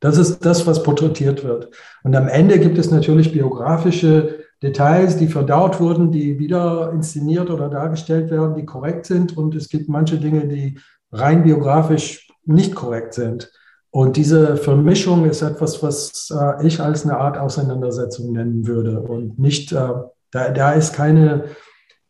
Das 0.00 0.18
ist 0.18 0.44
das, 0.44 0.66
was 0.66 0.82
porträtiert 0.82 1.44
wird. 1.44 1.70
Und 2.02 2.16
am 2.16 2.28
Ende 2.28 2.58
gibt 2.58 2.78
es 2.78 2.90
natürlich 2.90 3.32
biografische 3.32 4.41
Details, 4.62 5.16
die 5.16 5.26
verdaut 5.26 5.80
wurden, 5.80 6.12
die 6.12 6.38
wieder 6.38 6.92
inszeniert 6.92 7.50
oder 7.50 7.68
dargestellt 7.68 8.30
werden, 8.30 8.54
die 8.54 8.64
korrekt 8.64 9.06
sind. 9.06 9.36
Und 9.36 9.54
es 9.56 9.68
gibt 9.68 9.88
manche 9.88 10.18
Dinge, 10.18 10.46
die 10.46 10.78
rein 11.10 11.42
biografisch 11.42 12.28
nicht 12.44 12.74
korrekt 12.74 13.14
sind. 13.14 13.52
Und 13.90 14.16
diese 14.16 14.56
Vermischung 14.56 15.26
ist 15.26 15.42
etwas, 15.42 15.82
was 15.82 16.30
äh, 16.30 16.66
ich 16.66 16.80
als 16.80 17.04
eine 17.04 17.18
Art 17.18 17.36
Auseinandersetzung 17.36 18.32
nennen 18.32 18.66
würde. 18.66 19.00
Und 19.00 19.38
nicht, 19.38 19.72
äh, 19.72 19.88
da, 20.30 20.50
da 20.50 20.72
ist 20.72 20.94
keine 20.94 21.44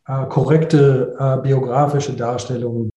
äh, 0.07 0.25
korrekte 0.27 1.15
äh, 1.19 1.41
biografische 1.41 2.13
Darstellung. 2.13 2.89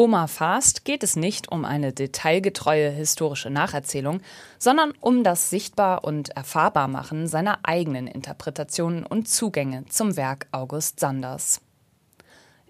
Oma 0.00 0.28
Fast 0.28 0.86
geht 0.86 1.02
es 1.02 1.14
nicht 1.14 1.52
um 1.52 1.66
eine 1.66 1.92
detailgetreue 1.92 2.88
historische 2.88 3.50
Nacherzählung, 3.50 4.22
sondern 4.58 4.94
um 4.98 5.24
das 5.24 5.50
Sichtbar- 5.50 6.04
und 6.04 6.30
Erfahrbarmachen 6.30 7.26
seiner 7.26 7.58
eigenen 7.64 8.06
Interpretationen 8.06 9.04
und 9.04 9.28
Zugänge 9.28 9.84
zum 9.90 10.16
Werk 10.16 10.46
August 10.52 11.00
Sanders. 11.00 11.60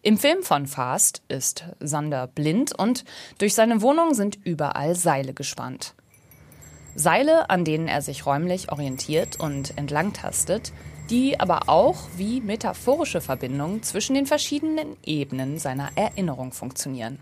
Im 0.03 0.19
Film 0.19 0.43
von 0.43 0.67
Fast 0.67 1.23
ist 1.29 1.67
Sander 1.79 2.27
blind 2.27 2.77
und 2.77 3.05
durch 3.39 3.55
seine 3.55 3.81
Wohnung 3.81 4.13
sind 4.15 4.37
überall 4.45 4.97
Seile 4.97 5.33
gespannt. 5.33 5.95
Seile, 6.97 7.49
an 7.49 7.65
denen 7.65 7.87
er 7.87 8.03
sich 8.03 8.27
räumlich 8.27 8.73
orientiert 8.73 9.39
und 9.39 9.79
entlangtastet, 9.79 10.73
die 11.11 11.39
aber 11.41 11.69
auch 11.69 11.99
wie 12.17 12.41
metaphorische 12.41 13.21
Verbindungen 13.21 13.83
zwischen 13.83 14.15
den 14.15 14.27
verschiedenen 14.27 14.97
Ebenen 15.05 15.59
seiner 15.59 15.91
Erinnerung 15.97 16.53
funktionieren. 16.53 17.19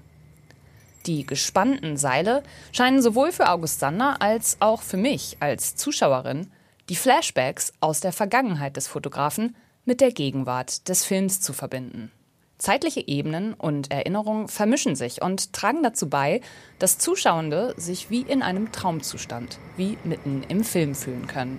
Die 1.07 1.25
gespannten 1.25 1.97
Seile 1.97 2.43
scheinen 2.71 3.01
sowohl 3.01 3.33
für 3.33 3.49
August 3.49 3.81
Sander 3.81 4.21
als 4.21 4.59
auch 4.61 4.83
für 4.83 4.99
mich 4.99 5.39
als 5.41 5.75
Zuschauerin 5.75 6.51
die 6.91 6.97
Flashbacks 6.97 7.73
aus 7.81 8.01
der 8.01 8.13
Vergangenheit 8.13 8.77
des 8.77 8.89
Fotografen 8.89 9.57
mit 9.87 10.03
der 10.03 10.13
Gegenwart 10.13 10.89
des 10.89 11.05
Films 11.05 11.41
zu 11.41 11.55
verbinden. 11.55 12.13
Zeitliche 12.59 13.07
Ebenen 13.07 13.55
und 13.55 13.91
Erinnerungen 13.91 14.49
vermischen 14.49 14.97
sich 14.97 15.23
und 15.23 15.53
tragen 15.53 15.83
dazu 15.83 16.11
bei, 16.11 16.41
dass 16.79 16.99
Zuschauende 16.99 17.73
sich 17.79 18.11
wie 18.11 18.23
in 18.23 18.43
einem 18.43 18.73
Traumzustand, 18.73 19.59
wie 19.77 19.97
mitten 20.05 20.43
im 20.49 20.65
Film 20.65 20.95
fühlen 20.95 21.27
können. 21.27 21.59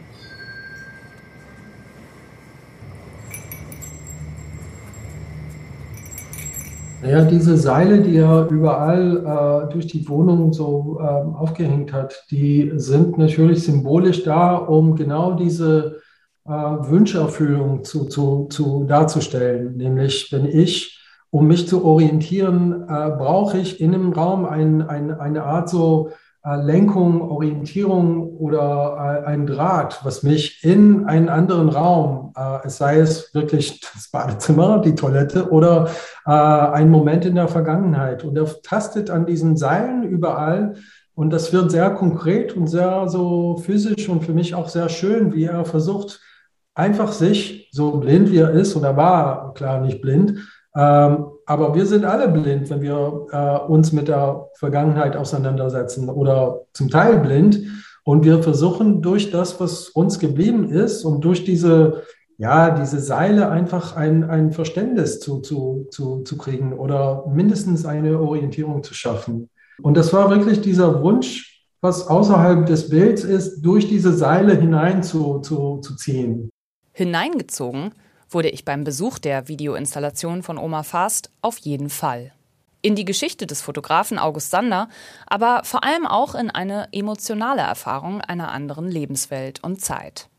Naja, 7.02 7.24
diese 7.24 7.56
Seile, 7.56 8.02
die 8.02 8.18
er 8.18 8.50
überall 8.50 9.68
äh, 9.70 9.72
durch 9.72 9.88
die 9.88 10.08
Wohnung 10.10 10.52
so 10.52 10.98
äh, 11.00 11.04
aufgehängt 11.04 11.94
hat, 11.94 12.26
die 12.30 12.74
sind 12.76 13.18
natürlich 13.18 13.64
symbolisch 13.64 14.24
da, 14.24 14.58
um 14.58 14.96
genau 14.96 15.34
diese 15.34 16.02
äh, 16.46 16.52
Wünscherfüllung 16.52 17.86
zu, 17.86 18.06
zu, 18.06 18.48
zu 18.50 18.84
darzustellen. 18.84 19.78
Nämlich, 19.78 20.30
wenn 20.34 20.46
ich, 20.46 21.00
um 21.30 21.48
mich 21.48 21.70
zu 21.70 21.86
orientieren, 21.86 22.84
äh, 22.84 23.12
brauche 23.18 23.58
ich 23.58 23.80
in 23.80 23.94
einem 23.94 24.12
Raum 24.12 24.46
ein, 24.46 24.82
ein, 24.82 25.12
eine 25.12 25.44
Art 25.44 25.70
so 25.70 26.10
Lenkung, 26.56 27.22
Orientierung 27.22 28.38
oder 28.38 29.24
äh, 29.26 29.28
ein 29.28 29.46
Draht, 29.46 30.00
was 30.04 30.24
mich 30.24 30.64
in 30.64 31.06
einen 31.06 31.30
anderen 31.30 31.70
Raum, 31.70 32.34
äh, 32.36 32.66
es 32.66 32.78
sei 32.78 33.00
es 33.00 33.34
wirklich 33.34 33.80
das 33.80 34.10
Badezimmer, 34.12 34.80
die 34.80 34.96
Toilette 34.96 35.52
oder 35.52 35.90
ein 36.26 36.92
Moment 36.92 37.26
in 37.26 37.34
der 37.34 37.48
Vergangenheit. 37.48 38.24
Und 38.24 38.38
er 38.38 38.46
tastet 38.62 39.10
an 39.10 39.26
diesen 39.26 39.58
Seilen 39.58 40.04
überall 40.04 40.76
und 41.16 41.32
das 41.32 41.52
wird 41.52 41.72
sehr 41.72 41.90
konkret 41.90 42.56
und 42.56 42.68
sehr 42.68 43.10
so 43.10 43.58
physisch 43.58 44.08
und 44.08 44.24
für 44.24 44.34
mich 44.34 44.54
auch 44.54 44.70
sehr 44.70 44.90
schön, 44.90 45.34
wie 45.34 45.46
er 45.46 45.66
versucht, 45.66 46.22
einfach 46.76 47.12
sich, 47.12 47.70
so 47.72 47.98
blind 47.98 48.32
wie 48.32 48.38
er 48.38 48.52
ist, 48.52 48.76
und 48.76 48.84
er 48.84 48.96
war 48.96 49.54
klar 49.54 49.82
nicht 49.82 50.02
blind, 50.02 50.40
ähm, 50.76 51.26
aber 51.50 51.74
wir 51.74 51.88
sind 51.88 52.06
alle 52.06 52.28
blind, 52.28 52.70
wenn 52.70 52.82
wir 52.84 53.26
äh, 53.32 53.72
uns 53.72 53.92
mit 53.92 54.08
der 54.08 54.52
Vergangenheit 54.54 55.16
auseinandersetzen 55.16 56.08
oder 56.08 56.62
zum 56.74 56.90
Teil 56.90 57.18
blind. 57.18 57.62
Und 58.04 58.24
wir 58.24 58.44
versuchen 58.44 59.02
durch 59.02 59.32
das, 59.32 59.60
was 59.60 59.90
uns 59.90 60.20
geblieben 60.20 60.70
ist 60.70 61.04
und 61.04 61.26
durch 61.26 61.46
diese, 61.46 62.04
ja, 62.38 62.70
diese 62.70 63.00
Seile 63.00 63.50
einfach 63.50 63.96
ein, 63.96 64.30
ein 64.30 64.52
Verständnis 64.52 65.22
zu, 65.22 65.40
zu, 65.40 65.88
zu, 65.90 66.22
zu 66.22 66.38
kriegen 66.38 66.74
oder 66.78 67.26
mindestens 67.34 67.84
eine 67.84 68.20
Orientierung 68.20 68.84
zu 68.84 68.94
schaffen. 68.94 69.50
Und 69.82 69.98
das 69.98 70.14
war 70.14 70.30
wirklich 70.30 70.62
dieser 70.62 71.02
Wunsch, 71.02 71.66
was 71.82 72.08
außerhalb 72.08 72.68
des 72.68 72.90
Bilds 72.90 73.24
ist, 73.24 73.62
durch 73.62 73.90
diese 73.90 74.14
Seile 74.14 74.54
hinein 74.54 75.02
zu, 75.02 75.40
zu, 75.40 75.80
zu 75.80 75.96
ziehen. 75.96 76.52
Hineingezogen 76.92 77.92
wurde 78.30 78.50
ich 78.50 78.66
beim 78.66 78.84
Besuch 78.84 79.20
der 79.20 79.48
Videoinstallation 79.48 80.44
von 80.44 80.58
Oma 80.58 80.84
Fast 80.84 81.32
auf 81.42 81.58
jeden 81.60 81.90
Fall. 81.90 82.32
In 82.82 82.96
die 82.96 83.06
Geschichte 83.06 83.46
des 83.46 83.62
Fotografen 83.62 84.18
August 84.18 84.52
Sander, 84.52 84.88
aber 85.28 85.62
vor 85.66 85.84
allem 85.84 86.08
auch 86.08 86.34
in 86.34 86.50
eine 86.50 86.88
emotionale 86.94 87.62
Erfahrung 87.62 88.22
einer 88.22 88.52
anderen 88.52 88.90
Lebenswelt 88.90 89.62
und 89.64 89.82
Zeit. 89.82 90.30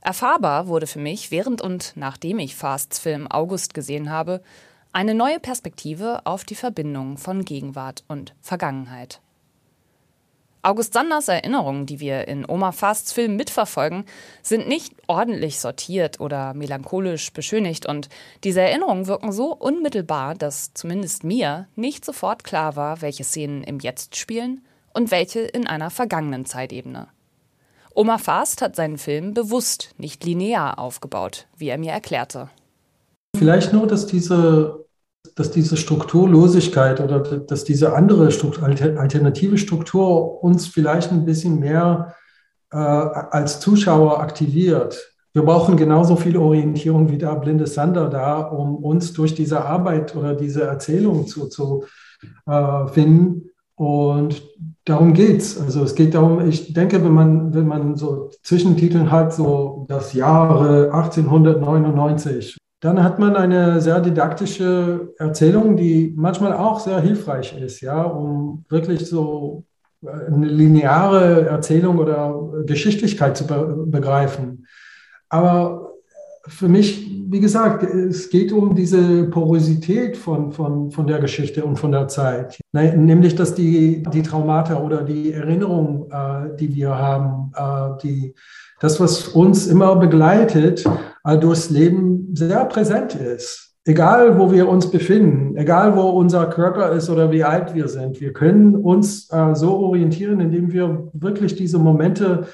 Erfahrbar 0.00 0.68
wurde 0.68 0.86
für 0.86 1.00
mich 1.00 1.30
während 1.30 1.60
und 1.60 1.92
nachdem 1.96 2.38
ich 2.38 2.54
Fasts 2.54 2.98
Film 2.98 3.26
August 3.28 3.74
gesehen 3.74 4.10
habe, 4.10 4.42
eine 4.92 5.14
neue 5.14 5.40
Perspektive 5.40 6.22
auf 6.24 6.44
die 6.44 6.54
Verbindung 6.54 7.18
von 7.18 7.44
Gegenwart 7.44 8.04
und 8.08 8.34
Vergangenheit. 8.40 9.20
August 10.62 10.92
Sanders 10.92 11.28
Erinnerungen, 11.28 11.86
die 11.86 12.00
wir 12.00 12.26
in 12.26 12.48
Oma 12.48 12.72
Fasts 12.72 13.12
Film 13.12 13.36
mitverfolgen, 13.36 14.04
sind 14.42 14.66
nicht 14.66 14.92
ordentlich 15.06 15.60
sortiert 15.60 16.20
oder 16.20 16.52
melancholisch 16.54 17.32
beschönigt 17.32 17.86
und 17.86 18.08
diese 18.44 18.60
Erinnerungen 18.60 19.06
wirken 19.06 19.32
so 19.32 19.54
unmittelbar, 19.54 20.34
dass 20.34 20.74
zumindest 20.74 21.22
mir 21.22 21.68
nicht 21.76 22.04
sofort 22.04 22.42
klar 22.44 22.76
war, 22.76 23.00
welche 23.02 23.24
Szenen 23.24 23.62
im 23.62 23.78
Jetzt 23.78 24.16
spielen 24.16 24.64
und 24.92 25.10
welche 25.10 25.40
in 25.40 25.66
einer 25.66 25.90
vergangenen 25.90 26.44
Zeitebene. 26.44 27.08
Oma 27.94 28.18
Fast 28.18 28.62
hat 28.62 28.76
seinen 28.76 28.98
Film 28.98 29.34
bewusst 29.34 29.94
nicht 29.96 30.24
linear 30.24 30.78
aufgebaut, 30.78 31.46
wie 31.56 31.68
er 31.68 31.78
mir 31.78 31.92
erklärte. 31.92 32.48
Vielleicht 33.36 33.72
nur, 33.72 33.86
dass 33.86 34.06
diese 34.06 34.87
dass 35.34 35.50
diese 35.50 35.76
Strukturlosigkeit 35.76 37.00
oder 37.00 37.20
dass 37.20 37.64
diese 37.64 37.94
andere 37.94 38.30
Struktur, 38.30 38.64
alternative 38.64 39.58
Struktur 39.58 40.42
uns 40.42 40.66
vielleicht 40.66 41.12
ein 41.12 41.24
bisschen 41.24 41.60
mehr 41.60 42.14
äh, 42.70 42.76
als 42.76 43.60
Zuschauer 43.60 44.20
aktiviert. 44.20 45.14
Wir 45.32 45.42
brauchen 45.42 45.76
genauso 45.76 46.16
viel 46.16 46.36
Orientierung 46.36 47.10
wie 47.10 47.18
der 47.18 47.36
blinde 47.36 47.66
Sander 47.66 48.08
da, 48.08 48.40
um 48.40 48.76
uns 48.76 49.12
durch 49.12 49.34
diese 49.34 49.64
Arbeit 49.64 50.16
oder 50.16 50.34
diese 50.34 50.64
Erzählung 50.64 51.26
zu, 51.26 51.48
zu 51.48 51.84
äh, 52.46 52.86
finden. 52.88 53.50
Und 53.76 54.42
darum 54.84 55.12
geht 55.12 55.40
es. 55.40 55.60
Also 55.60 55.84
es 55.84 55.94
geht 55.94 56.14
darum, 56.14 56.48
ich 56.48 56.72
denke, 56.72 57.04
wenn 57.04 57.12
man, 57.12 57.54
wenn 57.54 57.68
man 57.68 57.94
so 57.94 58.30
Zwischentitel 58.42 59.10
hat, 59.10 59.32
so 59.32 59.86
das 59.88 60.14
Jahre 60.14 60.92
1899 60.92 62.58
dann 62.80 63.02
hat 63.02 63.18
man 63.18 63.36
eine 63.36 63.80
sehr 63.80 64.00
didaktische 64.00 65.12
Erzählung, 65.18 65.76
die 65.76 66.12
manchmal 66.16 66.52
auch 66.52 66.78
sehr 66.78 67.00
hilfreich 67.00 67.58
ist, 67.60 67.80
ja, 67.80 68.02
um 68.02 68.64
wirklich 68.68 69.06
so 69.08 69.64
äh, 70.02 70.08
eine 70.26 70.46
lineare 70.46 71.46
Erzählung 71.46 71.98
oder 71.98 72.62
Geschichtlichkeit 72.66 73.36
zu 73.36 73.46
be 73.46 73.84
begreifen. 73.86 74.66
Aber 75.28 75.92
für 76.48 76.68
mich, 76.68 77.10
wie 77.30 77.40
gesagt, 77.40 77.82
es 77.82 78.30
geht 78.30 78.52
um 78.52 78.74
diese 78.74 79.24
Porosität 79.24 80.16
von, 80.16 80.50
von, 80.50 80.90
von 80.90 81.06
der 81.06 81.18
Geschichte 81.18 81.64
und 81.64 81.78
von 81.78 81.92
der 81.92 82.08
Zeit. 82.08 82.58
Nämlich, 82.72 83.34
dass 83.34 83.54
die, 83.54 84.02
die 84.12 84.22
Traumata 84.22 84.82
oder 84.82 85.02
die 85.02 85.32
Erinnerungen, 85.32 86.10
äh, 86.10 86.56
die 86.56 86.74
wir 86.74 86.96
haben, 86.96 87.52
äh, 87.54 87.98
die, 88.02 88.34
das, 88.80 88.98
was 88.98 89.28
uns 89.28 89.66
immer 89.66 89.96
begleitet, 89.96 90.84
äh, 91.24 91.36
durchs 91.36 91.70
Leben 91.70 92.30
sehr 92.34 92.64
präsent 92.64 93.14
ist. 93.14 93.74
Egal, 93.84 94.38
wo 94.38 94.52
wir 94.52 94.68
uns 94.68 94.90
befinden, 94.90 95.56
egal, 95.56 95.96
wo 95.96 96.02
unser 96.02 96.46
Körper 96.46 96.92
ist 96.92 97.08
oder 97.08 97.30
wie 97.30 97.44
alt 97.44 97.74
wir 97.74 97.88
sind, 97.88 98.20
wir 98.20 98.32
können 98.32 98.76
uns 98.76 99.30
äh, 99.30 99.54
so 99.54 99.78
orientieren, 99.78 100.40
indem 100.40 100.72
wir 100.72 101.08
wirklich 101.14 101.54
diese 101.56 101.78
Momente 101.78 102.48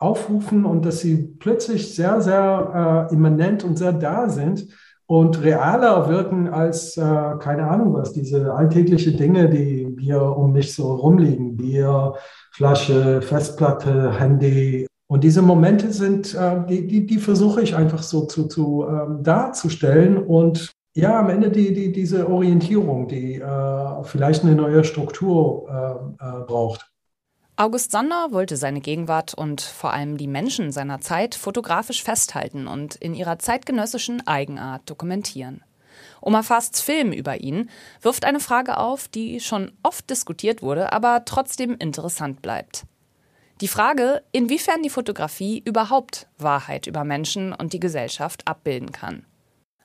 aufrufen 0.00 0.64
und 0.64 0.84
dass 0.84 1.00
sie 1.00 1.16
plötzlich 1.38 1.94
sehr, 1.94 2.20
sehr 2.20 3.08
äh, 3.10 3.14
immanent 3.14 3.62
und 3.62 3.78
sehr 3.78 3.92
da 3.92 4.28
sind 4.28 4.66
und 5.06 5.42
realer 5.42 6.08
wirken 6.08 6.48
als, 6.48 6.96
äh, 6.96 7.02
keine 7.38 7.68
Ahnung 7.68 7.94
was, 7.94 8.12
diese 8.12 8.54
alltägliche 8.54 9.12
Dinge, 9.12 9.48
die 9.48 9.88
wir 9.96 10.22
um 10.22 10.52
mich 10.52 10.74
so 10.74 10.94
rumliegen, 10.94 11.56
Bier, 11.56 12.14
Flasche, 12.52 13.22
Festplatte, 13.22 14.18
Handy, 14.18 14.86
und 15.10 15.24
diese 15.24 15.42
Momente 15.42 15.92
sind, 15.92 16.36
äh, 16.36 16.64
die, 16.68 16.86
die, 16.86 17.04
die 17.04 17.18
versuche 17.18 17.62
ich 17.62 17.74
einfach 17.74 18.00
so 18.00 18.26
zu, 18.26 18.46
zu 18.46 18.86
ähm, 18.88 19.24
darzustellen 19.24 20.18
und 20.18 20.70
ja, 20.94 21.18
am 21.18 21.30
Ende 21.30 21.50
die, 21.50 21.74
die, 21.74 21.90
diese 21.90 22.28
Orientierung, 22.28 23.08
die 23.08 23.34
äh, 23.34 24.04
vielleicht 24.04 24.44
eine 24.44 24.54
neue 24.54 24.84
Struktur 24.84 25.66
äh, 25.68 26.24
äh, 26.24 26.44
braucht. 26.46 26.92
August 27.60 27.90
Sander 27.90 28.28
wollte 28.30 28.56
seine 28.56 28.80
Gegenwart 28.80 29.34
und 29.34 29.60
vor 29.60 29.92
allem 29.92 30.16
die 30.16 30.28
Menschen 30.28 30.72
seiner 30.72 31.02
Zeit 31.02 31.34
fotografisch 31.34 32.02
festhalten 32.02 32.66
und 32.66 32.94
in 32.94 33.12
ihrer 33.12 33.38
zeitgenössischen 33.38 34.26
Eigenart 34.26 34.88
dokumentieren. 34.88 35.62
Oma 36.22 36.42
Fasts 36.42 36.80
Film 36.80 37.12
über 37.12 37.42
ihn 37.42 37.68
wirft 38.00 38.24
eine 38.24 38.40
Frage 38.40 38.78
auf, 38.78 39.08
die 39.08 39.40
schon 39.40 39.72
oft 39.82 40.08
diskutiert 40.08 40.62
wurde, 40.62 40.94
aber 40.94 41.26
trotzdem 41.26 41.76
interessant 41.78 42.40
bleibt. 42.40 42.86
Die 43.60 43.68
Frage, 43.68 44.22
inwiefern 44.32 44.82
die 44.82 44.88
Fotografie 44.88 45.62
überhaupt 45.62 46.28
Wahrheit 46.38 46.86
über 46.86 47.04
Menschen 47.04 47.52
und 47.52 47.74
die 47.74 47.80
Gesellschaft 47.80 48.48
abbilden 48.48 48.90
kann. 48.90 49.26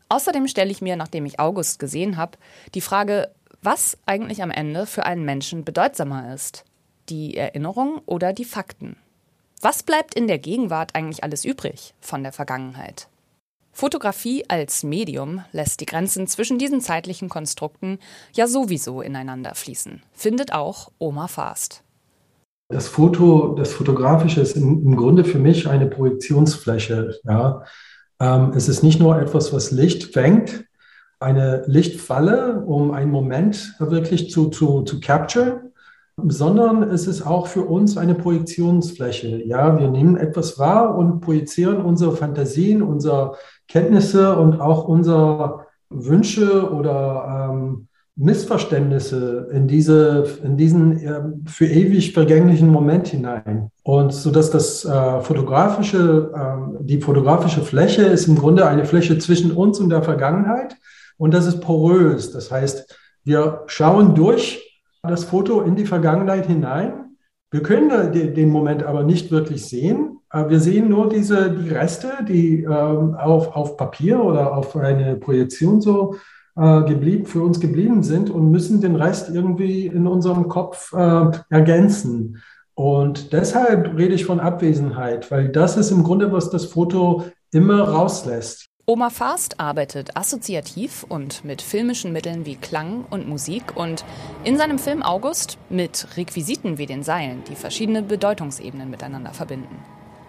Außerdem 0.08 0.48
stelle 0.48 0.72
ich 0.72 0.82
mir, 0.82 0.96
nachdem 0.96 1.26
ich 1.26 1.42
August 1.42 1.80
gesehen 1.80 2.16
habe, 2.16 2.38
die 2.74 2.80
Frage, 2.80 3.36
was 3.62 3.98
eigentlich 4.06 4.42
am 4.42 4.52
Ende 4.52 4.86
für 4.86 5.06
einen 5.06 5.26
Menschen 5.26 5.66
bedeutsamer 5.66 6.34
ist. 6.34 6.64
Die 7.10 7.38
Erinnerung 7.38 8.02
oder 8.08 8.34
die 8.34 8.46
Fakten? 8.46 8.96
Was 9.62 9.84
bleibt 9.84 10.15
in 10.15 10.28
der 10.28 10.39
Gegenwart 10.39 10.96
eigentlich 10.96 11.24
alles 11.24 11.46
übrig 11.46 11.94
von 12.02 12.24
der 12.24 12.32
Vergangenheit? 12.32 13.08
Fotografie 13.72 14.46
als 14.48 14.84
Medium 14.84 15.44
lässt 15.52 15.82
die 15.82 15.86
Grenzen 15.86 16.28
zwischen 16.28 16.58
diesen 16.58 16.82
zeitlichen 16.82 17.30
Konstrukten 17.30 18.00
ja 18.34 18.48
sowieso 18.48 19.02
ineinander 19.02 19.54
fließen, 19.54 20.02
findet 20.13 20.54
auch 20.54 20.91
Oma 20.98 21.28
Fast. 21.28 21.84
Das 22.70 22.88
Foto, 22.88 23.54
das 23.54 23.74
Fotografische 23.74 24.41
ist 24.41 24.56
im, 24.56 24.96
Grunde 24.96 25.26
für 25.26 25.38
mich 25.39 25.68
eine 25.68 25.86
Projektionsfläche. 25.86 27.20
Ja. 27.24 27.65
Ähm, 28.20 28.54
es 28.56 28.68
ist 28.68 28.82
nicht 28.82 29.00
nur 29.00 29.20
etwas, 29.20 29.54
was 29.54 29.72
Licht 29.72 30.13
fängt, 30.13 30.65
eine 31.20 31.63
Lichtfalle, 31.68 32.63
um 32.65 32.91
einen 32.91 33.12
Moment 33.12 33.76
wirklich 33.80 34.32
zu, 34.32 34.50
zu, 34.50 34.82
zu 34.84 35.00
capture, 35.00 35.64
sondern 36.23 36.84
es 36.84 37.08
ist 37.08 37.25
auch 37.25 37.47
für 37.47 37.63
uns 37.63 37.97
eine 37.97 38.15
Projektionsfläche. 38.15 39.43
Ja, 39.45 39.78
wir 39.78 39.89
nehmen 39.89 40.15
etwas 40.15 40.58
wahr 40.58 40.97
und 40.97 41.21
projizieren 41.21 41.82
unsere 41.82 42.15
Fantasien, 42.15 42.82
unsere 42.82 43.36
Kenntnisse 43.67 44.38
und 44.38 44.62
auch 44.62 44.88
unsere 44.88 45.65
Wünsche 45.89 46.71
oder 46.71 47.49
ähm, 47.51 47.88
Missverständnisse 48.17 49.49
in 49.51 49.67
diese, 49.67 50.25
in 50.41 50.56
diesen 50.56 50.97
äh, 50.99 51.21
für 51.47 51.65
ewig 51.65 52.13
vergänglichen 52.13 52.69
Moment 52.69 53.10
hinein. 53.10 53.71
Und 53.84 54.13
so 54.13 54.32
dass 54.32 54.51
das 54.51 54.86
äh, 54.86 55.19
fotografische, 55.19 56.32
äh, 56.34 56.84
die 56.86 57.01
fotografische 57.01 57.62
Fläche 57.62 58.04
ist 58.04 58.28
im 58.28 58.38
Grunde 58.38 58.67
eine 58.67 58.86
Fläche 58.86 59.17
zwischen 59.19 59.51
uns 59.51 59.80
und 59.80 59.89
der 59.89 60.01
Vergangenheit. 60.01 60.78
Und 61.17 61.34
das 61.34 61.45
ist 61.45 61.60
porös. 61.60 62.32
Das 62.32 62.51
heißt, 62.51 62.97
wir 63.25 63.63
schauen 63.67 64.15
durch 64.15 64.64
das 65.06 65.24
Foto 65.24 65.62
in 65.62 65.76
die 65.76 65.86
Vergangenheit 65.86 66.46
hinein. 66.48 67.18
Wir 67.52 67.63
können 67.63 68.12
den 68.12 68.50
Moment 68.50 68.84
aber 68.84 69.04
nicht 69.04 69.32
wirklich 69.32 69.65
sehen. 69.65 70.20
Wir 70.32 70.60
sehen 70.60 70.89
nur 70.89 71.08
diese, 71.08 71.50
die 71.52 71.70
Reste, 71.70 72.10
die 72.28 72.63
ähm, 72.63 73.15
auf, 73.15 73.56
auf 73.56 73.78
Papier 73.78 74.22
oder 74.22 74.58
auf 74.58 74.76
eine 74.76 75.15
Projektion 75.15 75.80
so 75.80 76.15
äh, 76.58 76.84
geblieben, 76.84 77.26
für 77.26 77.41
uns 77.41 77.60
geblieben 77.60 78.04
sind 78.04 78.30
und 78.30 78.52
müssen 78.52 78.82
den 78.82 78.96
Rest 78.96 79.30
irgendwie 79.34 79.88
in 79.88 80.08
unserem 80.08 80.50
Kopf 80.50 80.91
äh, 80.94 81.32
ergänzen. 81.50 82.41
Und 82.74 83.32
deshalb 83.32 83.98
rede 83.98 84.15
ich 84.15 84.26
von 84.26 84.41
Abwesenheit, 84.41 85.32
weil 85.32 85.50
das 85.50 85.78
ist 85.78 85.91
im 85.91 86.04
Grunde, 86.04 86.32
was 86.34 86.50
das 86.50 86.65
Foto 86.65 87.24
immer 87.52 87.82
rauslässt. 87.82 88.68
Oma 88.88 89.10
Fast 89.10 89.60
arbeitet 89.60 90.15
assoziativ 90.15 91.08
und 91.10 91.43
mit 91.43 91.63
filmischen 91.63 92.13
Mitteln 92.13 92.45
wie 92.45 92.56
Klang 92.56 93.06
und 93.10 93.28
Musik 93.28 93.76
und 93.76 94.06
in 94.43 94.58
seinem 94.58 94.78
Film 94.78 95.02
August 95.02 95.58
mit 95.69 96.08
Requisiten 96.15 96.78
wie 96.78 96.86
den 96.86 97.02
Seilen, 97.02 97.43
die 97.45 97.56
verschiedene 97.56 98.04
Bedeutungsebenen 98.04 98.91
miteinander 98.91 99.34
verbinden. 99.34 99.84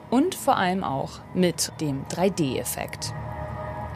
Und 0.09 0.35
vor 0.35 0.57
allem 0.57 0.85
auch 0.85 1.21
mit 1.35 1.71
dem 1.83 2.07
3D-Effekt. 2.07 3.13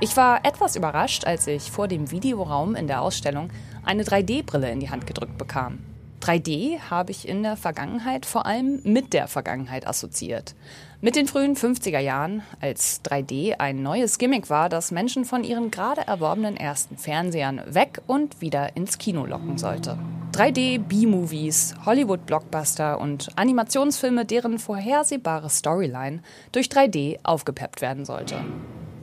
Ich 0.01 0.15
war 0.19 0.45
etwas 0.45 0.77
überrascht, 0.77 1.25
als 1.25 1.47
ich 1.47 1.71
vor 1.71 1.89
dem 1.89 2.11
Videoraum 2.11 2.75
in 2.75 2.87
der 2.87 3.01
Ausstellung 3.01 3.49
eine 3.83 4.03
3D-Brille 4.03 4.71
in 4.71 4.81
die 4.81 4.91
Hand 4.91 5.07
gedrückt 5.07 5.39
bekam. 5.39 5.79
3D 6.21 6.79
habe 6.91 7.13
ich 7.13 7.27
in 7.27 7.43
der 7.43 7.57
Vergangenheit 7.57 8.27
vor 8.27 8.45
allem 8.45 8.81
mit 8.85 9.13
der 9.13 9.27
Vergangenheit 9.27 9.87
assoziiert. 9.87 10.55
Mit 11.01 11.17
den 11.17 11.27
frühen 11.27 11.57
50er 11.57 11.99
Jahren, 11.99 12.43
als 12.61 13.03
3D 13.05 13.55
ein 13.59 13.83
neues 13.83 14.19
Gimmick 14.19 14.51
war, 14.51 14.69
das 14.69 14.91
Menschen 14.91 15.25
von 15.25 15.45
ihren 15.45 15.71
gerade 15.71 16.03
erworbenen 16.03 16.59
ersten 16.59 16.99
Fernsehern 16.99 17.63
weg 17.67 18.03
und 18.07 18.43
wieder 18.43 18.77
ins 18.77 18.99
Kino 18.99 19.25
locken 19.25 19.57
sollte. 19.57 19.99
3D, 20.33 20.79
B-Movies, 20.79 21.75
Hollywood-Blockbuster 21.87 23.01
und 23.01 23.29
Animationsfilme, 23.37 24.27
deren 24.27 24.59
vorhersehbare 24.59 25.49
Storyline 25.49 26.23
durch 26.53 26.67
3D 26.67 27.19
aufgepeppt 27.23 27.81
werden 27.81 28.05
sollte. 28.05 28.45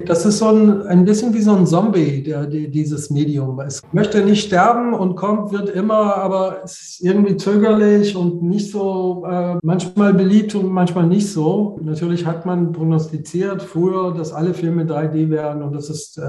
Das 0.05 0.25
ist 0.25 0.37
so 0.37 0.47
ein, 0.47 0.83
ein 0.83 1.05
bisschen 1.05 1.33
wie 1.33 1.41
so 1.41 1.55
ein 1.55 1.65
Zombie, 1.65 2.21
der, 2.23 2.45
der, 2.45 2.67
dieses 2.67 3.09
Medium. 3.09 3.59
Es 3.59 3.81
möchte 3.91 4.23
nicht 4.23 4.45
sterben 4.45 4.93
und 4.93 5.15
kommt, 5.15 5.51
wird 5.51 5.69
immer, 5.69 6.15
aber 6.15 6.61
es 6.63 6.79
ist 6.79 7.01
irgendwie 7.01 7.37
zögerlich 7.37 8.15
und 8.15 8.43
nicht 8.43 8.71
so, 8.71 9.25
äh, 9.29 9.55
manchmal 9.63 10.13
beliebt 10.13 10.53
und 10.55 10.71
manchmal 10.71 11.07
nicht 11.07 11.29
so. 11.31 11.79
Natürlich 11.81 12.25
hat 12.25 12.45
man 12.45 12.71
prognostiziert 12.71 13.61
früher, 13.61 14.13
dass 14.13 14.33
alle 14.33 14.53
Filme 14.53 14.83
3D 14.83 15.29
werden 15.29 15.63
und 15.63 15.73
das 15.73 15.89
ist 15.89 16.17
äh, 16.17 16.23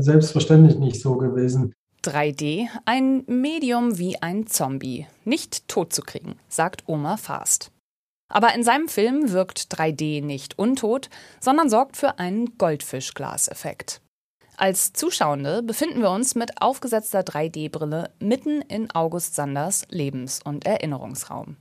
selbstverständlich 0.00 0.78
nicht 0.78 1.00
so 1.00 1.16
gewesen. 1.16 1.72
3D, 2.04 2.66
ein 2.84 3.24
Medium 3.26 3.98
wie 3.98 4.20
ein 4.20 4.46
Zombie, 4.46 5.06
nicht 5.24 5.66
tot 5.68 5.92
zu 5.92 6.02
kriegen, 6.02 6.34
sagt 6.48 6.84
Oma 6.86 7.16
Fast. 7.16 7.70
Aber 8.28 8.54
in 8.54 8.62
seinem 8.64 8.88
Film 8.88 9.30
wirkt 9.32 9.72
3D 9.74 10.24
nicht 10.24 10.58
untot, 10.58 11.10
sondern 11.40 11.68
sorgt 11.68 11.96
für 11.96 12.18
einen 12.18 12.56
Goldfischglaseffekt. 12.58 14.00
Als 14.56 14.92
Zuschauende 14.92 15.62
befinden 15.62 16.00
wir 16.00 16.10
uns 16.10 16.34
mit 16.36 16.62
aufgesetzter 16.62 17.20
3D-Brille 17.20 18.10
mitten 18.20 18.62
in 18.62 18.90
August 18.92 19.34
Sanders 19.34 19.84
Lebens- 19.90 20.40
und 20.44 20.64
Erinnerungsraum. 20.64 21.56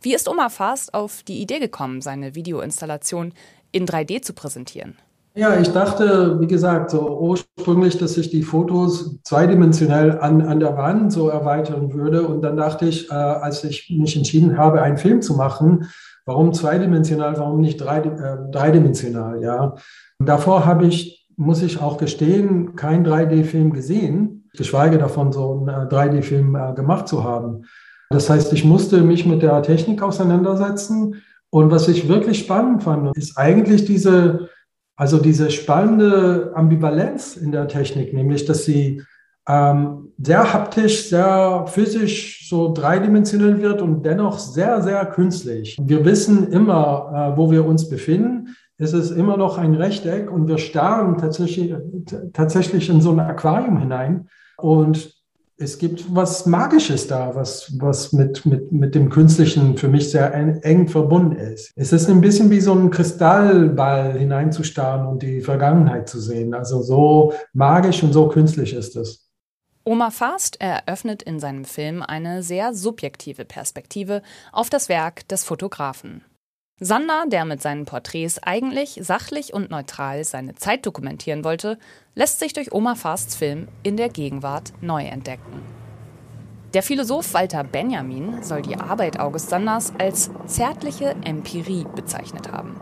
Wie 0.00 0.14
ist 0.14 0.28
Oma 0.28 0.48
Fast 0.48 0.94
auf 0.94 1.22
die 1.24 1.40
Idee 1.40 1.58
gekommen, 1.58 2.00
seine 2.00 2.34
Videoinstallation 2.34 3.34
in 3.72 3.86
3D 3.86 4.22
zu 4.22 4.34
präsentieren? 4.34 4.98
Ja, 5.34 5.58
ich 5.58 5.68
dachte, 5.68 6.38
wie 6.40 6.46
gesagt, 6.46 6.90
so 6.90 7.18
ursprünglich, 7.18 7.96
dass 7.96 8.18
ich 8.18 8.28
die 8.28 8.42
Fotos 8.42 9.18
zweidimensionell 9.22 10.18
an, 10.18 10.42
an 10.42 10.60
der 10.60 10.76
Wand 10.76 11.10
so 11.10 11.30
erweitern 11.30 11.94
würde. 11.94 12.26
Und 12.26 12.42
dann 12.42 12.58
dachte 12.58 12.84
ich, 12.84 13.10
äh, 13.10 13.14
als 13.14 13.64
ich 13.64 13.88
mich 13.96 14.14
entschieden 14.14 14.58
habe, 14.58 14.82
einen 14.82 14.98
Film 14.98 15.22
zu 15.22 15.34
machen, 15.34 15.88
warum 16.26 16.52
zweidimensional, 16.52 17.38
warum 17.38 17.62
nicht 17.62 17.78
drei, 17.78 18.00
äh, 18.00 18.50
dreidimensional, 18.50 19.42
ja. 19.42 19.74
Und 20.18 20.28
davor 20.28 20.66
habe 20.66 20.86
ich, 20.86 21.26
muss 21.36 21.62
ich 21.62 21.80
auch 21.80 21.96
gestehen, 21.96 22.76
keinen 22.76 23.06
3D-Film 23.06 23.72
gesehen, 23.72 24.50
geschweige 24.54 24.98
davon, 24.98 25.32
so 25.32 25.64
einen 25.66 25.88
3D-Film 25.88 26.54
äh, 26.56 26.74
gemacht 26.74 27.08
zu 27.08 27.24
haben. 27.24 27.64
Das 28.10 28.28
heißt, 28.28 28.52
ich 28.52 28.66
musste 28.66 29.00
mich 29.00 29.24
mit 29.24 29.40
der 29.40 29.62
Technik 29.62 30.02
auseinandersetzen. 30.02 31.22
Und 31.48 31.70
was 31.70 31.88
ich 31.88 32.06
wirklich 32.08 32.40
spannend 32.40 32.82
fand, 32.82 33.16
ist 33.16 33.38
eigentlich 33.38 33.86
diese, 33.86 34.50
also 35.02 35.18
diese 35.18 35.50
spannende 35.50 36.52
Ambivalenz 36.54 37.36
in 37.36 37.50
der 37.50 37.66
Technik, 37.66 38.14
nämlich 38.14 38.44
dass 38.44 38.64
sie 38.64 39.02
ähm, 39.48 40.12
sehr 40.16 40.52
haptisch, 40.52 41.08
sehr 41.08 41.64
physisch, 41.66 42.48
so 42.48 42.72
dreidimensional 42.72 43.60
wird 43.60 43.82
und 43.82 44.06
dennoch 44.06 44.38
sehr, 44.38 44.80
sehr 44.80 45.04
künstlich. 45.06 45.76
Wir 45.82 46.04
wissen 46.04 46.52
immer, 46.52 47.32
äh, 47.34 47.36
wo 47.36 47.50
wir 47.50 47.66
uns 47.66 47.88
befinden. 47.88 48.54
Es 48.78 48.92
ist 48.92 49.10
immer 49.10 49.36
noch 49.36 49.58
ein 49.58 49.74
Rechteck 49.74 50.30
und 50.30 50.46
wir 50.46 50.58
starren 50.58 51.18
tatsächlich, 51.18 51.74
tatsächlich 52.32 52.88
in 52.88 53.00
so 53.00 53.10
ein 53.10 53.18
Aquarium 53.18 53.78
hinein. 53.78 54.28
Und 54.56 55.20
es 55.62 55.78
gibt 55.78 56.14
was 56.14 56.44
Magisches 56.46 57.06
da, 57.06 57.34
was, 57.34 57.72
was 57.80 58.12
mit, 58.12 58.44
mit, 58.44 58.72
mit 58.72 58.94
dem 58.94 59.08
Künstlichen 59.08 59.78
für 59.78 59.88
mich 59.88 60.10
sehr 60.10 60.34
eng 60.34 60.88
verbunden 60.88 61.36
ist. 61.36 61.72
Es 61.76 61.92
ist 61.92 62.08
ein 62.08 62.20
bisschen 62.20 62.50
wie 62.50 62.60
so 62.60 62.74
ein 62.74 62.90
Kristallball 62.90 64.18
hineinzustarren 64.18 65.06
und 65.06 65.22
die 65.22 65.40
Vergangenheit 65.40 66.08
zu 66.08 66.20
sehen. 66.20 66.54
Also 66.54 66.82
so 66.82 67.32
magisch 67.52 68.02
und 68.02 68.12
so 68.12 68.28
künstlich 68.28 68.74
ist 68.74 68.96
es. 68.96 69.30
Omar 69.84 70.10
Fast 70.10 70.60
eröffnet 70.60 71.22
in 71.22 71.40
seinem 71.40 71.64
Film 71.64 72.02
eine 72.02 72.42
sehr 72.42 72.74
subjektive 72.74 73.44
Perspektive 73.44 74.22
auf 74.52 74.70
das 74.70 74.88
Werk 74.88 75.26
des 75.28 75.44
Fotografen. 75.44 76.24
Sander, 76.84 77.26
der 77.28 77.44
mit 77.44 77.62
seinen 77.62 77.84
Porträts 77.84 78.42
eigentlich 78.42 78.98
sachlich 79.02 79.54
und 79.54 79.70
neutral 79.70 80.24
seine 80.24 80.56
Zeit 80.56 80.84
dokumentieren 80.84 81.44
wollte, 81.44 81.78
lässt 82.16 82.40
sich 82.40 82.54
durch 82.54 82.72
Oma 82.72 82.96
Fasts 82.96 83.36
Film 83.36 83.68
in 83.84 83.96
der 83.96 84.08
Gegenwart 84.08 84.72
neu 84.80 85.04
entdecken. 85.04 85.62
Der 86.74 86.82
Philosoph 86.82 87.34
Walter 87.34 87.62
Benjamin 87.62 88.42
soll 88.42 88.62
die 88.62 88.76
Arbeit 88.76 89.20
August 89.20 89.50
Sanders 89.50 89.92
als 89.96 90.30
zärtliche 90.46 91.14
Empirie 91.22 91.86
bezeichnet 91.94 92.50
haben. 92.50 92.80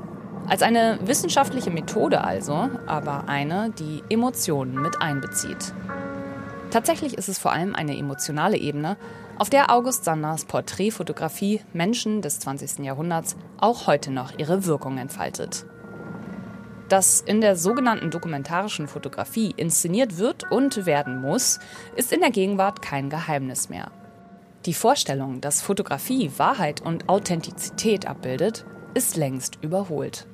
Als 0.49 0.63
eine 0.63 0.99
wissenschaftliche 1.03 1.71
Methode 1.71 2.25
also, 2.25 2.71
aber 2.87 3.29
eine, 3.29 3.71
die 3.79 4.03
Emotionen 4.09 4.81
mit 4.81 5.03
einbezieht. 5.03 5.75
Tatsächlich 6.71 7.19
ist 7.19 7.29
es 7.29 7.39
vor 7.39 7.53
allem 7.53 7.75
eine 7.75 7.99
emotionale 7.99 8.57
Ebene, 8.57 8.97
auf 9.40 9.48
der 9.48 9.70
August 9.70 10.05
Sanders 10.05 10.44
Porträtfotografie 10.44 11.62
Menschen 11.72 12.20
des 12.20 12.40
20. 12.40 12.85
Jahrhunderts 12.85 13.37
auch 13.57 13.87
heute 13.87 14.11
noch 14.11 14.38
ihre 14.38 14.66
Wirkung 14.66 14.98
entfaltet. 14.98 15.64
Dass 16.90 17.22
in 17.22 17.40
der 17.40 17.57
sogenannten 17.57 18.11
dokumentarischen 18.11 18.87
Fotografie 18.87 19.55
inszeniert 19.57 20.18
wird 20.18 20.53
und 20.53 20.85
werden 20.85 21.22
muss, 21.22 21.59
ist 21.96 22.12
in 22.12 22.20
der 22.20 22.31
Gegenwart 22.31 22.83
kein 22.83 23.09
Geheimnis 23.09 23.70
mehr. 23.70 23.90
Die 24.66 24.74
Vorstellung, 24.74 25.40
dass 25.40 25.62
Fotografie 25.62 26.31
Wahrheit 26.37 26.83
und 26.83 27.09
Authentizität 27.09 28.07
abbildet, 28.07 28.66
ist 28.92 29.16
längst 29.16 29.57
überholt. 29.62 30.26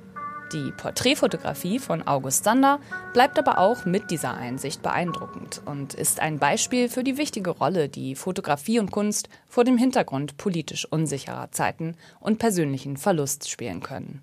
Die 0.53 0.71
Porträtfotografie 0.71 1.81
von 1.81 2.07
August 2.07 2.45
Sander 2.45 2.79
bleibt 3.13 3.37
aber 3.39 3.59
auch 3.59 3.85
mit 3.85 4.13
dieser 4.13 4.35
Einsicht 4.35 4.81
beeindruckend 4.81 5.61
und 5.65 5.95
ist 5.95 6.21
ein 6.21 6.39
Beispiel 6.39 6.89
für 6.89 7.03
die 7.03 7.17
wichtige 7.17 7.51
Rolle, 7.51 7.89
die 7.89 8.15
Fotografie 8.15 8.79
und 8.79 8.93
Kunst 8.93 9.29
vor 9.49 9.65
dem 9.65 9.77
Hintergrund 9.77 10.37
politisch 10.37 10.87
unsicherer 10.91 11.51
Zeiten 11.51 11.97
und 12.21 12.39
persönlichen 12.39 12.97
Verlusts 12.97 13.49
spielen 13.49 13.81
können. 13.81 14.23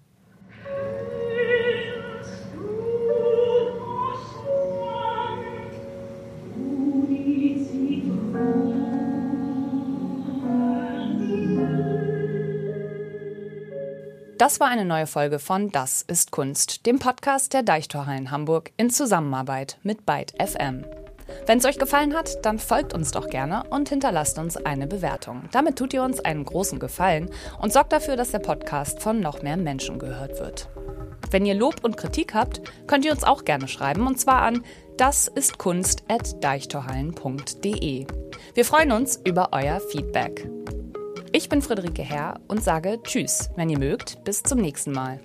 Das 14.44 14.60
war 14.60 14.68
eine 14.68 14.84
neue 14.84 15.08
Folge 15.08 15.40
von 15.40 15.72
Das 15.72 16.02
ist 16.02 16.32
Kunst, 16.32 16.86
dem 16.86 17.00
Podcast 17.00 17.54
der 17.54 17.64
Deichtorhallen 17.64 18.30
Hamburg 18.30 18.72
in 18.76 18.90
Zusammenarbeit 18.90 19.78
mit 19.84 20.06
Byte 20.06 20.34
FM. 20.38 20.84
Wenn 21.46 21.60
es 21.60 21.66
euch 21.66 21.80
gefallen 21.80 22.14
hat, 22.14 22.46
dann 22.46 22.60
folgt 22.60 22.94
uns 22.94 23.12
doch 23.12 23.30
gerne 23.30 23.64
und 23.70 23.88
hinterlasst 23.88 24.38
uns 24.38 24.58
eine 24.58 24.86
Bewertung. 24.86 25.44
Damit 25.54 25.78
tut 25.78 25.94
ihr 25.94 26.04
uns 26.04 26.20
einen 26.20 26.44
großen 26.44 26.78
Gefallen 26.78 27.30
und 27.62 27.72
sorgt 27.72 27.94
dafür, 27.94 28.18
dass 28.18 28.32
der 28.32 28.40
Podcast 28.40 29.02
von 29.02 29.22
noch 29.22 29.44
mehr 29.44 29.56
Menschen 29.56 29.98
gehört 29.98 30.38
wird. 30.42 30.68
Wenn 31.32 31.46
ihr 31.46 31.56
Lob 31.56 31.76
und 31.82 31.96
Kritik 31.96 32.34
habt, 32.34 32.60
könnt 32.86 33.06
ihr 33.06 33.14
uns 33.14 33.24
auch 33.24 33.46
gerne 33.46 33.70
schreiben 33.70 34.06
und 34.06 34.20
zwar 34.20 34.42
an 34.42 34.66
das 34.98 35.30
ist 35.30 35.58
Kunst 35.58 36.04
at 36.10 36.44
deichtorhallen.de. 36.44 38.08
Wir 38.56 38.66
freuen 38.66 38.92
uns 38.92 39.22
über 39.24 39.54
euer 39.54 39.80
Feedback. 39.80 40.50
Ich 41.36 41.50
bin 41.50 41.64
Friederike 41.64 42.04
Herr 42.04 42.40
und 42.48 42.64
sage 42.64 43.00
Tschüss, 43.02 43.50
wenn 43.56 43.68
ihr 43.68 43.80
mögt. 43.80 44.24
Bis 44.24 44.44
zum 44.44 44.60
nächsten 44.60 44.92
Mal. 44.92 45.20